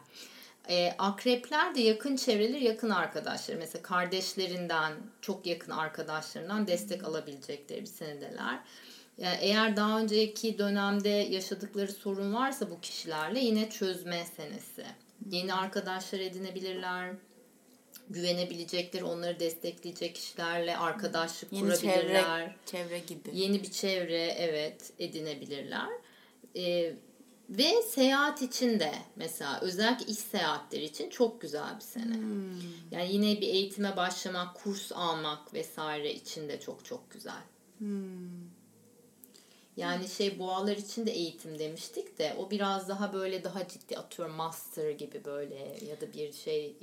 [0.70, 3.58] E, akrepler de yakın çevreleri, yakın arkadaşları.
[3.58, 8.60] Mesela kardeşlerinden, çok yakın arkadaşlarından destek alabilecekleri bir senedeler.
[9.18, 14.86] Yani eğer daha önceki dönemde yaşadıkları sorun varsa bu kişilerle yine çözme senesi.
[15.30, 17.14] Yeni arkadaşlar edinebilirler.
[18.10, 22.24] Güvenebilecekleri, onları destekleyecek kişilerle arkadaşlık Yeni kurabilirler.
[22.26, 23.30] çevre, çevre gibi.
[23.34, 25.90] Yeni bir çevre evet edinebilirler.
[26.56, 26.94] Ee,
[27.50, 32.18] ve seyahat için de mesela özellikle iş seyahatleri için çok güzel bir sene.
[32.92, 37.42] Yani yine bir eğitime başlamak, kurs almak vesaire için de çok çok güzel.
[39.78, 44.36] Yani şey boğalar için de eğitim demiştik de o biraz daha böyle daha ciddi atıyorum
[44.36, 45.56] master gibi böyle
[45.90, 46.76] ya da bir şey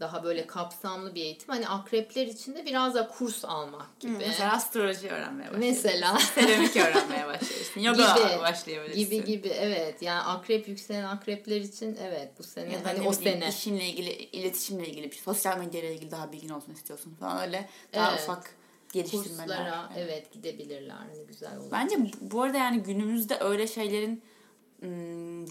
[0.00, 1.48] daha böyle kapsamlı bir eğitim.
[1.48, 4.12] Hani akrepler için de biraz da kurs almak gibi.
[4.12, 5.84] Mesela astroloji öğrenmeye başlıyorsun.
[5.84, 6.18] Mesela.
[6.18, 7.80] Seramik öğrenmeye başlıyorsun.
[7.80, 8.40] Yoga Gibi.
[8.40, 9.00] başlayabilirsin.
[9.00, 13.12] gibi gibi evet yani akrep yükselen akrepler için evet bu sene Ya da hani o
[13.12, 17.42] sene işinle ilgili, iletişimle ilgili, bir sosyal medya ile ilgili daha bilgin olsun istiyorsun falan
[17.42, 18.22] öyle daha Evet.
[18.22, 18.59] ufak
[18.92, 19.46] geliştirmeler.
[19.46, 20.06] kurslara Evet.
[20.10, 21.70] evet gidebilirler hani güzel olur.
[21.72, 24.22] Bence bu- arada yani günümüzde öyle şeylerin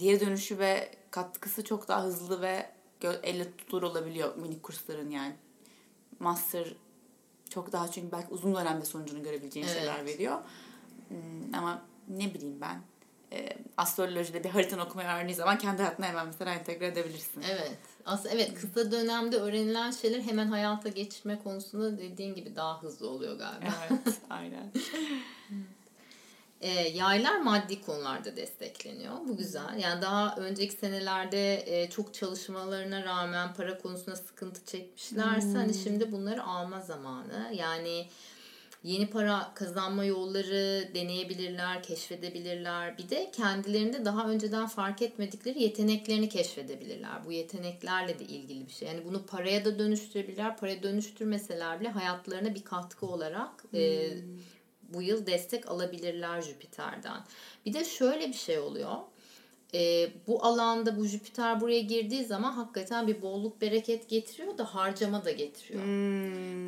[0.00, 2.70] geri dönüşü ve katkısı çok daha hızlı ve
[3.22, 5.34] elle tutulur olabiliyor minik kursların yani.
[6.18, 6.74] Master
[7.50, 9.76] çok daha çünkü belki uzun dönemde sonucunu görebileceğin Evet.
[9.78, 10.38] şeyler veriyor.
[11.52, 12.80] Ama ne bileyim ben
[13.32, 17.44] e, astrolojide bir haritanı okumayı öğrendiğin zaman kendi hayatına hemen mesela entegre edebilirsin.
[17.50, 17.78] Evet.
[18.06, 23.38] Aslında evet kısa dönemde öğrenilen şeyler hemen hayata geçirme konusunda dediğin gibi daha hızlı oluyor
[23.38, 23.74] galiba.
[23.90, 24.72] Evet, aynen.
[26.60, 29.14] E, yaylar maddi konularda destekleniyor.
[29.28, 29.78] Bu güzel.
[29.78, 36.44] Yani daha önceki senelerde e, çok çalışmalarına rağmen para konusunda sıkıntı çekmişlerse hani şimdi bunları
[36.44, 37.50] alma zamanı.
[37.54, 38.06] Yani
[38.82, 42.98] yeni para kazanma yolları deneyebilirler, keşfedebilirler.
[42.98, 47.24] Bir de kendilerinde daha önceden fark etmedikleri yeteneklerini keşfedebilirler.
[47.26, 48.88] Bu yeteneklerle de ilgili bir şey.
[48.88, 50.56] Yani bunu paraya da dönüştürebilirler.
[50.56, 54.10] Paraya dönüştürmeseler bile hayatlarına bir katkı olarak e,
[54.94, 57.20] bu yıl destek alabilirler Jüpiter'den.
[57.66, 58.96] Bir de şöyle bir şey oluyor.
[59.74, 65.24] Ee, bu alanda bu Jüpiter buraya girdiği zaman hakikaten bir bolluk bereket getiriyor da harcama
[65.24, 65.82] da getiriyor.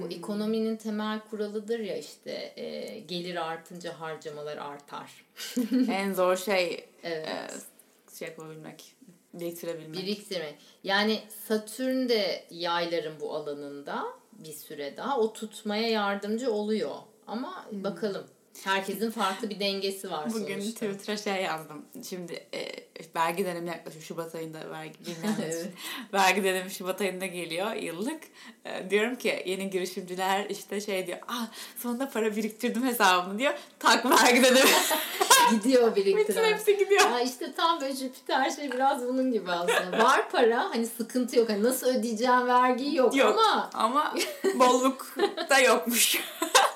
[0.03, 5.25] Bu ekonominin temel kuralıdır ya işte e, gelir artınca harcamalar artar.
[5.89, 7.29] en zor şey Evet.
[7.29, 8.95] e, şey yapabilmek,
[9.35, 10.03] biriktirebilmek.
[10.03, 10.55] Biriktirmek.
[10.85, 16.95] Yani Satürn de yayların bu alanında bir süre daha o tutmaya yardımcı oluyor.
[17.27, 18.25] Ama bakalım.
[18.65, 20.87] Herkesin farklı bir dengesi var Bugün sonuçta.
[20.87, 21.85] Twitter'a şey yazdım.
[22.09, 22.73] Şimdi e,
[23.17, 24.05] vergi dönemi yaklaşıyor.
[24.05, 24.99] Şubat ayında vergi.
[25.45, 25.69] Evet.
[26.13, 28.23] Vergi dönemi Şubat ayında geliyor yıllık.
[28.65, 31.19] E, diyorum ki yeni girişimciler işte şey diyor.
[31.29, 31.47] Ah
[31.79, 33.55] sonunda para biriktirdim hesabımı diyor.
[33.79, 34.71] Tak vergi dönemi.
[35.51, 36.53] Gidiyor Bütün biriktiren.
[36.53, 37.11] hepsi gidiyor.
[37.11, 40.05] Ya işte tam böyle Jüpiter şey biraz bunun gibi aslında.
[40.05, 41.49] Var para hani sıkıntı yok.
[41.49, 44.15] Hani nasıl ödeyeceğim vergi yok, Yok ama ama
[44.55, 45.17] bolluk
[45.51, 46.21] da yokmuş.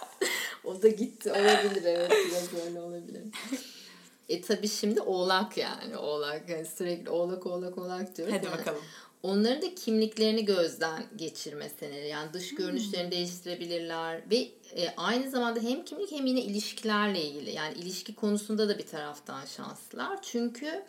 [0.67, 1.33] o da gitti.
[1.33, 3.23] Olabilir evet biraz öyle olabilir.
[4.29, 8.35] E tabi şimdi oğlak yani oğlak yani sürekli oğlak oğlak oğlak diyoruz.
[8.35, 8.83] Hadi Yani bakalım.
[9.23, 12.09] Onların da kimliklerini gözden geçirme seneleri.
[12.09, 14.37] Yani dış görünüşlerini değiştirebilirler ve
[14.77, 17.51] e, aynı zamanda hem kimlik hem yine ilişkilerle ilgili.
[17.51, 20.23] Yani ilişki konusunda da bir taraftan şanslılar.
[20.23, 20.83] Çünkü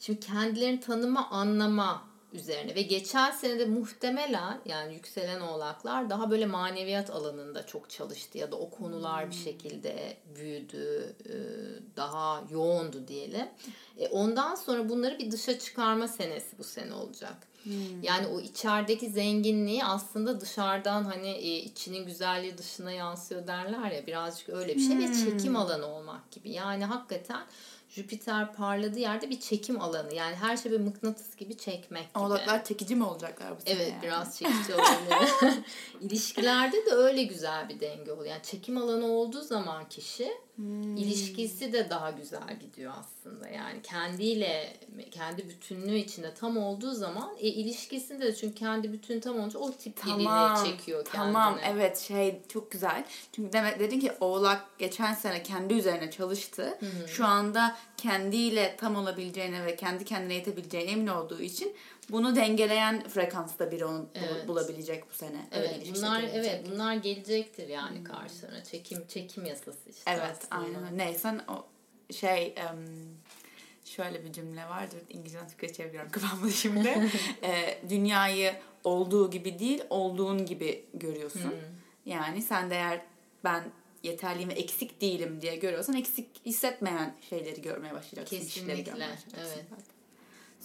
[0.00, 6.46] şimdi kendilerini tanıma, anlama üzerine ve geçen sene de muhtemelen yani yükselen oğlaklar daha böyle
[6.46, 11.32] maneviyat alanında çok çalıştı ya da o konular bir şekilde büyüdü, e,
[11.96, 13.48] daha yoğundu diyelim.
[13.98, 17.36] E, Ondan sonra bunları bir dışa çıkarma senesi bu sene olacak.
[18.02, 24.48] Yani o içerideki zenginliği aslında dışarıdan hani e, içinin güzelliği dışına yansıyor derler ya birazcık
[24.48, 26.50] öyle bir şey ve çekim alanı olmak gibi.
[26.50, 27.42] Yani hakikaten
[27.94, 30.14] Jüpiter parladığı yerde bir çekim alanı.
[30.14, 32.24] Yani her şey bir mıknatıs gibi çekmek gibi.
[32.24, 34.02] Oğlaklar çekici mi olacaklar bu sene Evet yani?
[34.02, 35.58] biraz çekici olabilir.
[36.00, 38.26] İlişkilerde de öyle güzel bir denge oluyor.
[38.26, 40.32] Yani çekim alanı olduğu zaman kişi
[40.96, 43.48] ilişkisi de daha güzel gidiyor aslında.
[43.48, 44.76] Yani kendiyle
[45.10, 49.72] kendi bütünlüğü içinde tam olduğu zaman e, ilişkisinde de çünkü kendi bütün tam olunca o
[49.72, 50.18] tip Tamam.
[50.18, 51.32] birini çekiyor kendine.
[51.32, 53.04] Tamam evet şey çok güzel.
[53.32, 56.78] Çünkü demek dedin ki Oğlak geçen sene kendi üzerine çalıştı.
[57.06, 61.72] Şu anda kendiyle tam olabileceğine ve kendi kendine yetebileceğine emin olduğu için
[62.10, 64.48] bunu dengeleyen frekansta biri onu Evet.
[64.48, 65.46] bulabilecek bu sene.
[65.52, 68.64] Öyle Evet ilişki bunlar evet bunlar gelecektir yani karşılarına.
[68.64, 70.10] Çekim çekim yasası işte.
[70.10, 70.62] Evet aslında.
[70.62, 70.98] aynen öyle.
[70.98, 71.66] Neyse o
[72.12, 72.86] şey em,
[73.84, 74.98] şöyle bir cümle vardır.
[75.08, 77.10] İngilizceden Türkçe çeviriyorum kafamda şimdi.
[77.42, 81.54] E, dünyayı olduğu gibi değil olduğun gibi görüyorsun.
[82.06, 83.00] Yani sen de eğer
[83.44, 83.64] ben
[84.02, 88.36] yeterliyim ve eksik değilim diye görüyorsan eksik hissetmeyen şeyleri görmeye başlayacaksın.
[88.36, 89.66] Kesinlikle, görmeye başlayacaksın evet.
[89.70, 89.91] zaten.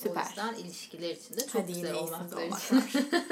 [0.04, 0.24] Süper.
[0.24, 3.10] O yüzden ilişkiler için de çok Hadi güzel iyisiniz için.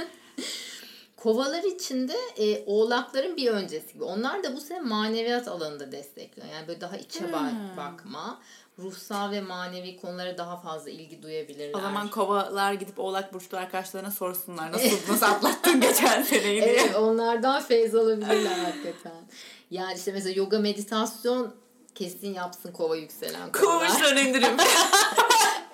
[1.17, 4.03] Kovalar için de e, oğlakların bir öncesi gibi.
[4.03, 6.47] Onlar da bu sene maneviyat alanında destekliyor.
[6.53, 7.77] Yani böyle daha içe Hmm.
[7.77, 8.39] bakma,
[8.79, 11.73] ruhsal ve manevi konulara daha fazla ilgi duyabilirler.
[11.77, 14.71] o zaman kovalar gidip oğlak burçlu arkadaşlarına sorsunlar.
[14.71, 16.73] Nasıl, nasıl atlattın geçen seneyi diye.
[16.73, 19.25] Evet onlardan feyz alabilirler hakikaten.
[19.71, 21.55] Yani işte mesela yoga meditasyon
[21.95, 23.87] kesin yapsın kova yükselen kovalar.
[23.89, 24.57] Kuvuşlar indirim.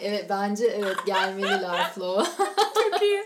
[0.01, 2.45] Evet bence evet gelmeliler flow.
[2.73, 3.23] Çok iyi.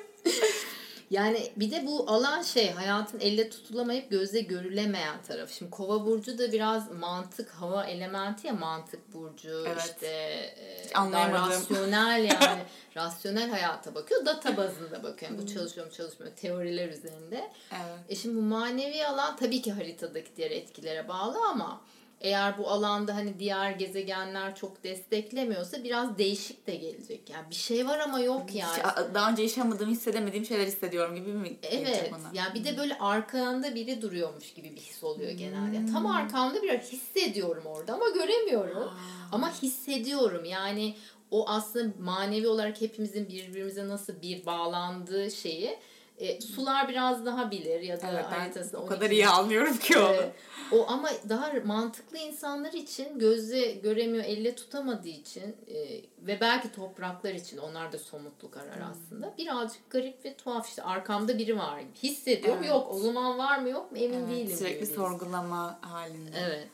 [1.10, 5.54] Yani bir de bu alan şey hayatın elle tutulamayıp gözle görülemeyen tarafı.
[5.54, 9.82] Şimdi kova burcu da biraz mantık hava elementi ya mantık burcu Evet.
[9.86, 10.94] işte e,
[11.32, 12.64] rasyonel yani
[12.98, 15.32] rasyonel hayata bakıyor data bazında bakıyor.
[15.32, 17.52] Yani bu çalışıyor mu çalışmıyor teoriler üzerinde.
[17.72, 18.00] Evet.
[18.10, 21.82] E şimdi bu manevi alan tabii ki haritadaki diğer etkilere bağlı ama
[22.22, 27.30] eğer bu alanda hani diğer gezegenler çok desteklemiyorsa biraz değişik de gelecek.
[27.30, 28.84] Yani bir şey var ama yok yani.
[29.14, 31.58] Daha önce yaşamadığım, hissedemediğim şeyler hissediyorum gibi mi?
[31.64, 32.12] Evet.
[32.12, 32.32] bana?
[32.34, 35.76] Yani bir de böyle arkanda biri duruyormuş gibi bir his oluyor genelde.
[35.76, 38.90] Yani tam arkamda bir hissediyorum orada ama göremiyorum.
[39.32, 40.46] Ama hissediyorum.
[40.46, 40.96] Yani
[41.32, 45.78] o aslında manevi olarak hepimizin birbirimize nasıl bir bağlandığı şeyi
[46.18, 49.78] e, sular biraz daha bilir ya da Evet ben haritasında o 12 kadar iyi anlıyorum
[49.78, 50.08] ki onu.
[50.14, 50.32] Evet.
[50.72, 57.34] O ama daha mantıklı insanlar için gözle göremiyor, elle tutamadığı için e, ve belki topraklar
[57.34, 58.92] için onlar da somutluk arar Hmm.
[58.92, 59.34] aslında.
[59.38, 61.82] Birazcık garip ve tuhaf işte arkamda biri var.
[62.04, 62.70] Hissediyorum Evet.
[62.70, 64.58] yok o zaman var mı yok mu emin Evet, değilim.
[64.58, 66.38] sürekli gibi sorgulama halinde.
[66.46, 66.68] Evet.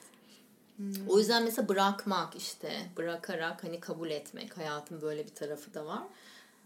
[0.77, 1.07] Hmm.
[1.09, 6.01] O yüzden mesela bırakmak işte bırakarak hani kabul etmek hayatın böyle bir tarafı da var.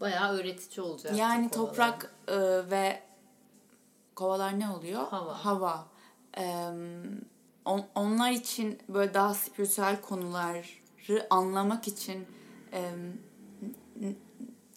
[0.00, 1.16] Bayağı öğretici olacak.
[1.16, 2.36] Yani toprak e,
[2.70, 3.02] ve
[4.14, 5.08] kovalar ne oluyor?
[5.08, 5.44] Hava.
[5.44, 5.86] Hava.
[6.38, 6.66] E,
[7.64, 10.64] on- onlar için böyle daha spiritüel konuları
[11.30, 12.26] anlamak için
[12.72, 12.92] e,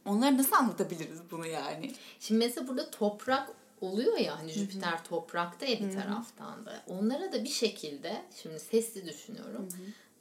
[0.06, 1.94] onları nasıl anlatabiliriz bunu yani?
[2.20, 3.50] Şimdi mesela burada toprak
[3.82, 6.84] oluyor ya hani Jüpiter toprakta ya bir taraftan da.
[6.88, 9.70] Onlara da bir şekilde şimdi sesli düşünüyorum.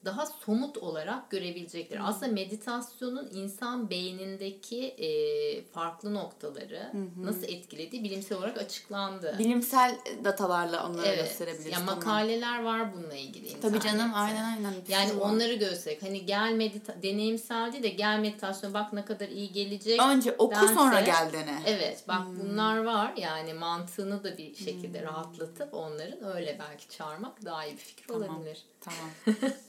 [0.05, 2.01] Daha somut olarak görebilecekler.
[2.05, 5.09] Aslında meditasyonun insan beynindeki e,
[5.65, 9.37] farklı noktaları nasıl etkilediği bilimsel olarak açıklandı.
[9.39, 11.19] Bilimsel datalarla onları Evet.
[11.25, 11.73] gösterebiliriz.
[11.73, 11.95] Ya tamam.
[11.95, 13.61] makaleler var bununla ilgili.
[13.61, 14.17] Tabii canım internette.
[14.19, 14.75] aynen aynen.
[14.89, 15.31] Yani var.
[15.31, 20.01] onları göstererek hani gel medita deneyimsel değil de gel meditasyon bak ne kadar iyi gelecek.
[20.03, 21.63] Önce oku dense- sonra gel dene.
[21.67, 22.41] Evet bak Hmm.
[22.41, 27.79] bunlar var yani mantığını da bir şekilde rahatlatıp onların öyle belki çağırmak daha iyi bir
[27.83, 28.23] fikir Tamam.
[28.37, 28.63] olabilir.
[28.81, 29.11] Tamam.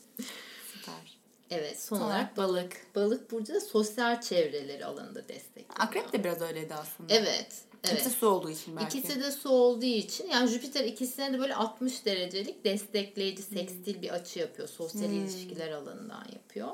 [0.74, 1.20] Süper.
[1.52, 2.96] Evet son Sonra olarak balık.
[2.96, 5.80] balık burcu da sosyal çevreleri alanında destekliyor.
[5.80, 7.14] Akrep de biraz öyleydi aslında.
[7.14, 7.48] Evet.
[7.84, 7.94] Evet.
[8.02, 8.98] İkisi su olduğu için belki.
[8.98, 13.58] İkisi de su olduğu için yani Jüpiter ikisine de böyle 60 derecelik destekleyici Hmm.
[13.58, 14.68] sekstil bir açı yapıyor.
[14.68, 16.68] Sosyal ilişkiler alanından yapıyor.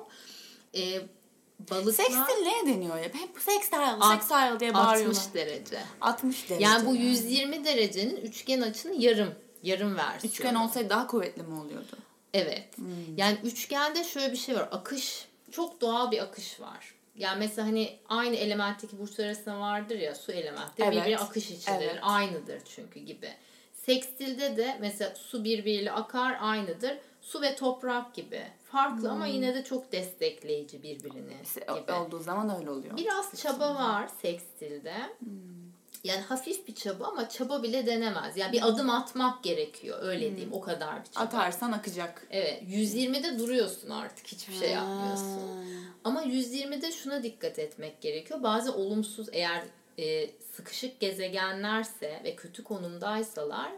[0.76, 1.02] Ee,
[1.72, 3.04] balıklar Sextil ne deniyor ya?
[3.04, 5.20] Hep sextile, sextile diye bağırıyorlar.
[5.22, 5.80] 60 derece.
[6.02, 6.64] 60 derece.
[6.66, 9.34] Yani bu 120 derecenin üçgen açının yarım
[9.64, 10.34] yarım versiyonu.
[10.34, 11.98] Üçgen olsaydı daha kuvvetli mi oluyordu?
[12.36, 12.78] Evet.
[12.78, 13.18] Hmm.
[13.18, 14.68] Yani üçgende şöyle bir şey var.
[14.72, 16.96] Akış çok doğal bir akış var.
[17.16, 20.92] Yani mesela hani aynı elementteki burçlar arasında vardır ya su elementi Evet.
[20.92, 21.86] birbiri akış içindedir.
[21.86, 22.00] Evet.
[22.02, 23.30] Aynıdır çünkü gibi.
[23.74, 26.98] Sekstilde de mesela su birbiriyle akar aynıdır.
[27.22, 28.44] Su ve toprak gibi.
[28.72, 31.34] Farklı ama yine de çok destekleyici birbirini
[31.68, 31.76] Hmm.
[31.82, 31.92] Gibi.
[31.92, 32.98] olduğu zaman öyle oluyor.
[32.98, 34.94] Biraz çaba var sekstilde.
[35.20, 35.65] Hmm.
[36.06, 38.38] Yani hafif bir çaba ama çaba bile denemez.
[38.38, 40.00] Yani bir adım atmak gerekiyor.
[40.02, 40.54] Öyle diyeyim.
[40.54, 41.24] O kadar bir çaba.
[41.24, 42.28] Atarsan akacak.
[42.32, 45.40] Evet 120'de duruyorsun artık hiçbir şey yapmıyorsun.
[46.04, 48.44] Ama 120'de şuna dikkat etmek gerekiyor.
[48.44, 49.64] Bazı olumsuz eğer
[49.98, 53.72] e, sıkışık gezegenlerse ve kötü konumdaysalar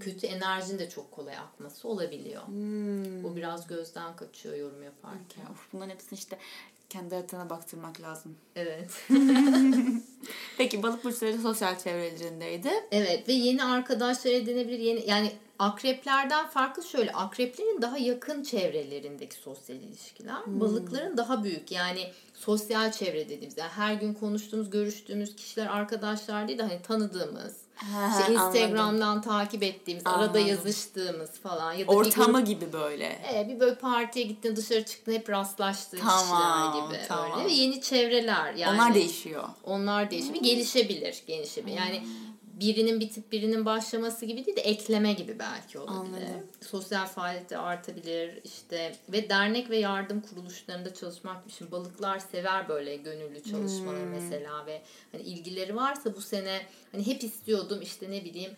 [0.00, 2.46] kötü enerjinin de çok kolay akması olabiliyor.
[2.46, 3.24] Hmm.
[3.24, 5.42] Bu biraz gözden kaçıyor yorum yaparken.
[5.42, 6.38] Ya, Of, bunların hepsini işte
[6.92, 8.36] kendi haritana baktırmak lazım.
[8.56, 8.90] Evet.
[10.58, 12.70] Peki balık burçları sosyal çevrelerindeydi.
[12.90, 14.78] Evet ve yeni arkadaşlar edinebilir.
[14.78, 22.12] Yeni yani akreplerden farklı şöyle akreplerin daha yakın çevrelerindeki sosyal ilişkiler, balıkların daha büyük yani
[22.34, 28.08] sosyal çevre dediğimiz yani her gün konuştuğumuz, görüştüğümüz kişiler arkadaşlar değil de hani tanıdığımız, Ha,
[28.10, 28.46] işte anladım.
[28.56, 30.46] Instagram'dan takip ettiğimiz, arada Anladım.
[30.46, 33.18] yazıştığımız falan ya da Ortamı grup- gibi böyle.
[33.32, 37.38] Evet, bir böyle partiye gittin dışarı çıktın hep rastlaştığın Tamam, kişiler gibi tamam.
[37.38, 38.74] öyle ve yeni çevreler yani.
[38.74, 39.44] Onlar değişiyor.
[39.64, 41.76] Onlar değişimi gelişebilir, gelişebilir.
[41.76, 42.02] Yani
[42.62, 45.98] birinin bitip birinin başlaması gibi değil de ekleme gibi belki olabilir.
[45.98, 46.46] Anladım.
[46.60, 53.42] Sosyal faaliyetler artabilir işte ve dernek ve yardım kuruluşlarında çalışmak şimdi balıklar sever böyle gönüllü
[53.42, 54.82] çalışmaları mesela ve
[55.12, 58.52] hani ilgileri varsa bu sene hani hep istiyordum işte ne bileyim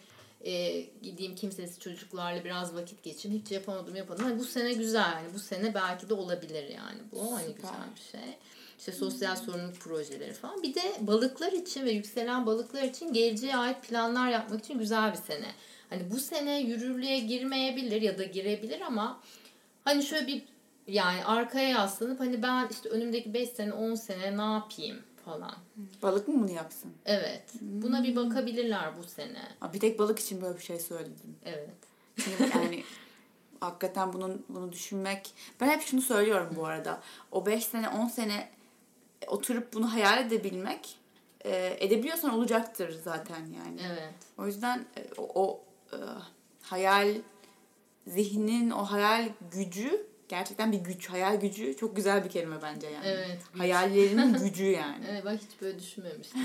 [0.45, 3.43] e, gideyim kimsesiz çocuklarla biraz vakit geçireyim.
[3.43, 4.25] Hiç yapamadım yapamadım.
[4.25, 7.55] Hani bu sene güzel yani bu sene belki de olabilir yani bu hani Süper.
[7.55, 8.37] güzel bir şey.
[8.79, 10.63] İşte sosyal sorumluluk projeleri falan.
[10.63, 15.19] Bir de balıklar için ve yükselen balıklar için geleceğe ait planlar yapmak için güzel bir
[15.19, 15.47] sene.
[15.91, 19.21] Hani bu sene yürürlüğe girmeyebilir ya da girebilir ama
[19.85, 20.43] hani şöyle bir
[20.87, 25.55] yani arkaya yaslanıp hani ben işte önümdeki 5 sene 10 sene ne yapayım falan.
[26.03, 26.93] Balık mı bunu yapsın?
[27.07, 27.43] Evet.
[27.61, 29.43] Buna bir bakabilirler bu sene.
[29.61, 31.37] Aa, Bir tek balık için böyle bir şey söyledin.
[31.45, 31.71] Evet.
[32.55, 32.85] Yani
[33.61, 35.35] hakikaten bunun bunu düşünmek.
[35.61, 37.01] Ben hep şunu söylüyorum bu arada.
[37.33, 38.49] O 5 sene 10 sene
[39.27, 40.99] oturup bunu hayal edebilmek
[41.45, 43.81] e, edebiliyorsan olacaktır zaten yani.
[43.87, 44.15] Evet.
[44.39, 45.61] O yüzden e, o, o
[45.93, 45.99] e,
[46.63, 47.15] hayal
[48.07, 51.11] zihnin o hayal gücü gerçekten bir güç.
[51.11, 53.07] Hayal gücü çok güzel bir kelime bence yani.
[53.07, 53.39] Evet.
[53.59, 55.05] Hayallerinin gücü yani.
[55.11, 56.41] Evet ben hiç böyle düşünmemiştim.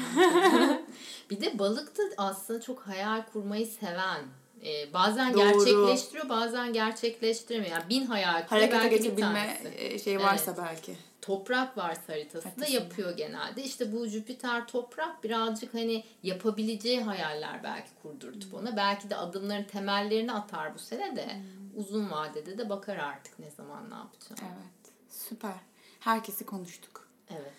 [1.30, 4.26] bir de balık da aslında çok hayal kurmayı seven.
[4.66, 5.42] Ee, bazen Doğru.
[5.42, 7.72] gerçekleştiriyor bazen gerçekleştiremiyor.
[7.72, 9.68] Yani bin hayal Harekete tanesi.
[9.78, 10.96] e, şey varsa belki.
[11.22, 13.64] Toprak varsa haritasında yapıyor genelde.
[13.64, 18.78] İşte bu Jüpiter toprak birazcık hani yapabileceği hayaller belki kurdurtup ona.
[18.78, 21.28] Belki de adımların temellerini atar bu sene de.
[21.76, 24.42] Uzun vadede de bakar artık ne zaman ne yapacağım.
[24.42, 24.94] Evet.
[25.10, 25.56] Süper.
[26.00, 27.08] Herkesi konuştuk.
[27.30, 27.54] Evet.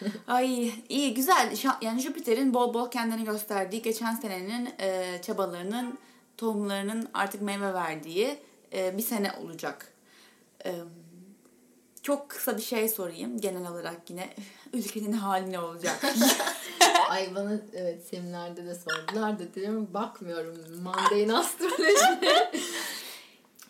[0.26, 1.56] Ay iyi güzel.
[1.80, 5.98] Yani Jüpiter'in bol bol kendini gösterdiği, geçen senenin e, çabalarının,
[6.36, 8.38] tohumlarının artık meyve verdiği
[8.72, 9.92] e, bir sene olacak.
[10.64, 10.74] E,
[12.02, 14.34] çok kısa bir şey sorayım genel olarak yine.
[14.72, 16.04] Ülkenin hali ne olacak?
[17.08, 22.20] Ay bana evet seminerde de sordular da dedim bakmıyorum mundane astroloji.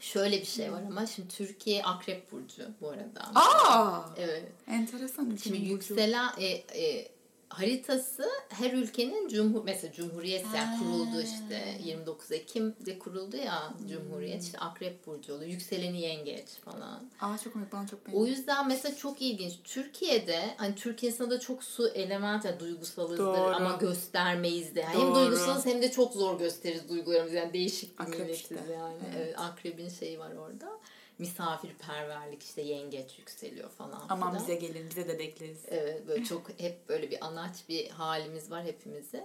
[0.01, 3.41] Şöyle bir şey var ama şimdi Türkiye Akrep Burcu bu arada.
[3.41, 4.01] Aa!
[4.17, 4.53] Evet.
[4.69, 5.25] Enteresan.
[5.43, 5.73] Şimdi şey bu.
[5.73, 7.09] yükselen e, e,
[7.49, 14.59] haritası her ülkenin cumhur mesela cumhuriyet yani kuruldu işte 29 Ekim'de kuruldu ya cumhuriyet işte
[14.59, 15.51] Akrep Burcu oluyor.
[15.51, 17.11] Yükseleni yengeç falan.
[17.21, 18.27] Aa çok komik bana çok O beğendim.
[18.27, 19.53] yüzden mesela çok ilginç.
[19.65, 23.55] Türkiye'de hani Türkiye da çok su element yani duygusalızdır Doğru.
[23.57, 24.81] ama göstermeyiz de.
[24.81, 27.37] Yani hem duygusalız hem de çok zor gösteririz duygularımızı.
[27.37, 28.55] Yani değişik bir Akrep işte.
[28.73, 28.95] yani.
[29.07, 29.17] Evet.
[29.27, 29.39] Evet.
[29.39, 30.79] akrebin şeyi var orada.
[31.19, 34.43] Misafirperverlik işte yengeç yükseliyor falan Aman filan.
[34.43, 35.65] bize gelin bize de bekleriz.
[35.69, 39.25] Evet böyle çok hep böyle bir anaç bir halimiz var hepimizin.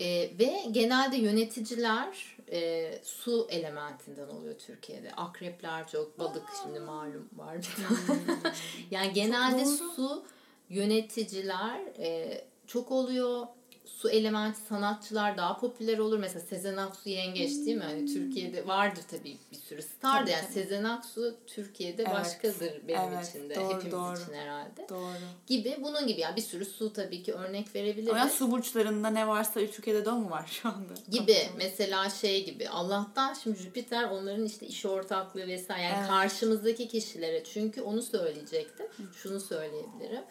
[0.00, 5.12] Ee, ve genelde yöneticiler e, su elementinden oluyor Türkiye'de.
[5.12, 8.54] Akrepler çok, balık şimdi malum var tane.
[8.90, 10.24] yani genelde su
[10.68, 13.46] yöneticiler e, çok oluyor.
[13.84, 16.18] Su elementi sanatçılar daha popüler olur.
[16.18, 17.82] Mesela Sezen Aksu yengeç değil mi?
[17.84, 20.52] Hani Türkiye'de vardır tabii bir sürü star Tabii, da yani tabii.
[20.52, 22.14] Sezen Aksu Türkiye'de Evet.
[22.14, 23.54] başkadır benim Evet, için de.
[23.54, 24.18] doğru, Hepimiz doğru.
[24.22, 25.12] için herhalde Doğru.
[25.46, 28.06] gibi bunun gibi yani bir sürü su tabii ki örnek verebiliriz.
[28.08, 30.94] Yüzden su burçlarında ne varsa Türkiye'de de o mu var şu anda?
[31.10, 36.08] gibi mesela şey gibi Allah'tan şimdi Jüpiter onların işte iş ortaklığı vesaire yani Evet.
[36.08, 38.86] karşımızdaki kişilere çünkü onu söyleyecektim.
[39.22, 40.22] Şunu söyleyebilirim.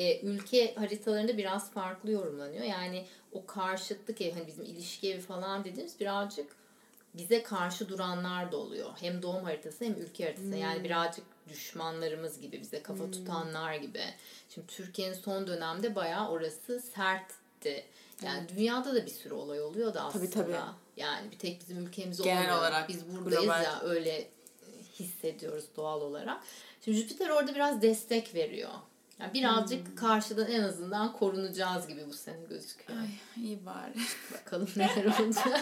[0.00, 2.64] Ee, ülke haritalarında biraz farklı yorumlanıyor.
[2.64, 6.56] Yani o karşıtlık ev hani bizim ilişki evi falan dediğimiz birazcık
[7.14, 8.90] bize karşı duranlar da oluyor.
[9.00, 10.56] Hem doğum haritası hem ülke haritası.
[10.56, 14.02] Yani birazcık düşmanlarımız gibi, bize kafa tutanlar gibi.
[14.54, 17.84] Şimdi Türkiye'nin son dönemde bayağı orası sertti.
[18.24, 20.30] Yani dünyada da bir sürü olay oluyor da aslında.
[20.30, 20.56] Tabii, tabii.
[20.96, 22.58] Yani bir tek bizim ülkemiz Genel olmuyor.
[22.58, 23.62] olarak Biz buradayız global.
[23.64, 24.28] ya öyle
[24.98, 26.42] hissediyoruz doğal olarak.
[26.84, 28.70] Şimdi Jüpiter orada biraz destek veriyor.
[29.20, 29.94] Yani birazcık Hmm.
[29.94, 33.00] karşıdan en azından korunacağız gibi bu sene gözüküyor.
[33.00, 33.08] Ay
[33.44, 33.94] iyi bari.
[34.32, 35.60] Bakalım neler olacak.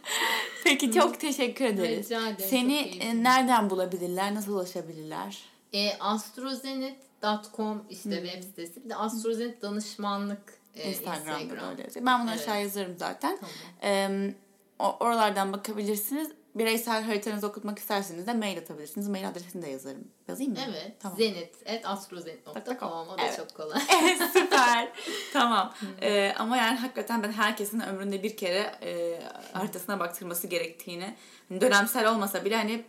[0.64, 2.06] Peki çok teşekkür ederiz.
[2.06, 4.34] Rica ederim, Seni e, nereden bulabilirler?
[4.34, 5.42] Nasıl ulaşabilirler?
[5.72, 8.84] E, astrozenit.com işte web sitesi.
[8.84, 11.70] Bir de astrozenit danışmanlık e, Instagram'da Instagram.
[11.70, 11.88] öyle.
[12.06, 12.40] Ben bunu Evet.
[12.42, 13.38] aşağı yazarım zaten.
[13.80, 14.32] Tamam.
[14.78, 16.28] O- oralardan bakabilirsiniz.
[16.58, 19.08] Bireysel haritanızı okutmak isterseniz de mail atabilirsiniz.
[19.08, 20.08] Mail adresini de yazarım.
[20.28, 20.58] Yazayım mı?
[20.68, 20.92] Evet.
[21.00, 21.18] Tamam.
[21.18, 21.54] Zenit.
[21.64, 23.08] Evet astrozenit.com.
[23.08, 23.36] O da Evet.
[23.36, 23.80] çok kolay.
[24.32, 24.92] Süper.
[25.32, 25.74] tamam.
[26.02, 31.16] Ee, ama yani hakikaten ben herkesin ömründe bir kere e, haritasına baktırması gerektiğini
[31.48, 32.84] hani dönemsel olmasa bile hani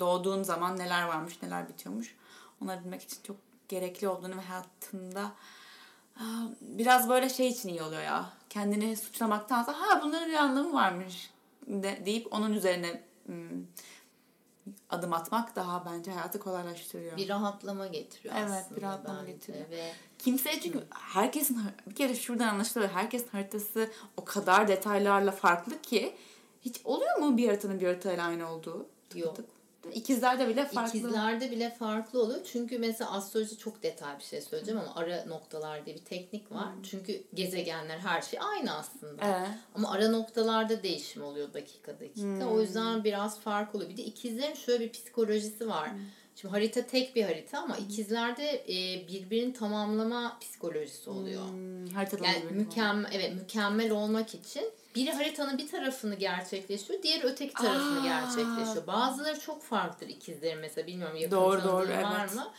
[0.00, 2.14] doğduğun zaman neler varmış neler bitiyormuş
[2.62, 3.36] onları bilmek için çok
[3.68, 5.32] gerekli olduğunu ve hayatında
[6.60, 8.30] biraz böyle şey için iyi oluyor ya.
[8.50, 11.30] Kendini suçlamaktansa ha bunların bir anlamı varmış
[11.66, 13.48] de, deyip onun üzerine m,
[14.90, 17.16] adım atmak daha bence hayatı kolaylaştırıyor.
[17.16, 19.32] bir rahatlama getiriyor Evet, aslında bir rahatlama bence.
[19.32, 19.70] getiriyor.
[19.70, 22.90] Ve Kimseye çünkü herkesin bir kere şuradan anlaşılıyor.
[22.90, 26.16] Herkesin haritası o kadar detaylarla farklı ki
[26.60, 28.86] hiç oluyor mu bir haritanın bir haritayla aynı olduğu?
[29.14, 29.36] Yok.
[29.90, 30.98] İkizlerde bile farklı.
[30.98, 32.40] İkizlerde bile farklı oluyor.
[32.52, 36.68] Çünkü mesela astroloji çok detay bir şey söyleyeceğim ama ara noktalar diye bir teknik var.
[36.82, 39.24] Çünkü gezegenler her şey aynı aslında.
[39.24, 39.48] Evet.
[39.74, 42.48] Ama ara noktalarda değişim oluyor dakika dakika.
[42.50, 43.90] O yüzden biraz fark oluyor.
[43.90, 45.90] Bir de ikizlerin şöyle bir psikolojisi var.
[46.36, 51.48] Şimdi harita tek bir harita ama ikizlerde e, birbirini tamamlama psikolojisi oluyor.
[51.48, 54.64] Hmm, haritada Yani mükemmel evet mükemmel olmak için
[54.94, 58.04] biri haritanın bir tarafını gerçekleştiriyor, diğeri öteki tarafını Aa.
[58.04, 58.86] gerçekleştiriyor.
[58.86, 62.34] Bazıları çok farklıdır ikizlerin mesela bilmiyorum yakın Doğru, doğru, var evet.
[62.34, 62.50] mı?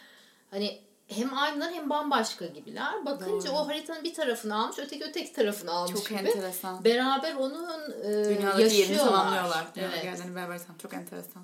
[0.52, 3.06] Hani hem aynılar hem bambaşka gibiler.
[3.06, 3.58] Bakınca Doğru.
[3.58, 6.20] o haritanın bir tarafını almış, öteki öteki tarafını almış Çok gibi.
[6.20, 6.84] enteresan.
[6.84, 9.66] Beraber onun e, Dünyadaki yerini tamamlıyorlar.
[9.76, 10.06] Evet.
[10.06, 11.44] Yerlerini beraber tam çok enteresan.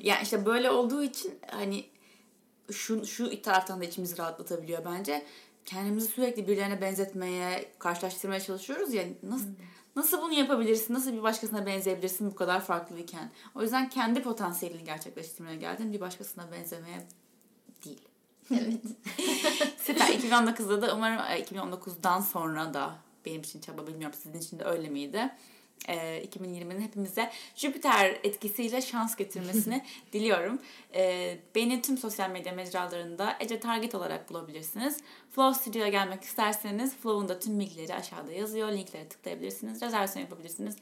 [0.00, 1.84] Yani işte böyle olduğu için hani
[2.72, 5.26] şu, şu taraftan da içimizi rahatlatabiliyor bence.
[5.64, 9.04] Kendimizi sürekli birilerine benzetmeye, karşılaştırmaya çalışıyoruz ya.
[9.22, 9.46] Nasıl
[9.98, 10.94] nasıl bunu yapabilirsin?
[10.94, 13.30] Nasıl bir başkasına benzeyebilirsin bu kadar farklıyken?
[13.54, 15.92] O yüzden kendi potansiyelini gerçekleştirmeye geldin.
[15.92, 17.06] Bir başkasına benzemeye
[17.84, 18.02] değil.
[18.50, 18.80] Evet.
[19.78, 20.06] Süper.
[20.06, 22.94] 2019'da da umarım e, 2019'dan sonra da
[23.26, 25.30] benim için çaba bilmiyorum sizin için de öyle miydi?
[25.88, 30.58] Ee, 2020'nin hepimize Jüpiter etkisiyle şans getirmesini diliyorum.
[30.94, 34.96] Ee, beni tüm sosyal medya mecralarında Ece Target olarak bulabilirsiniz.
[35.30, 38.72] Flow Studio'ya gelmek isterseniz Flow'un da tüm bilgileri aşağıda yazıyor.
[38.72, 39.82] Linklere tıklayabilirsiniz.
[39.82, 40.76] Rezervasyon yapabilirsiniz.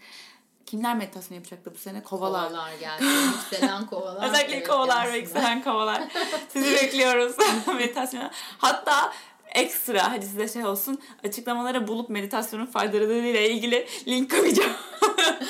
[0.66, 2.02] Kimler meditasyon yapacaktı bu sene?
[2.02, 2.48] Kovalar.
[2.48, 3.04] Kovalar geldi.
[3.04, 4.28] Yükselen kovalar.
[4.28, 6.02] Özellikle Evet, kovalar ve yükselen kovalar.
[6.48, 7.36] Sizi bekliyoruz
[7.66, 8.30] meditasyona.
[8.58, 9.12] Hatta
[9.56, 14.72] ekstra hadi size şey olsun açıklamalara bulup meditasyonun faydalarıyla ilgili link koyacağım.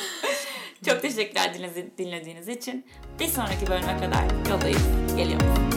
[0.87, 1.55] Çok teşekkürler
[1.99, 2.85] dinlediğiniz için.
[3.21, 4.83] Bir sonraki bölüme kadar yoldayız.
[5.17, 5.76] Geliyoruz.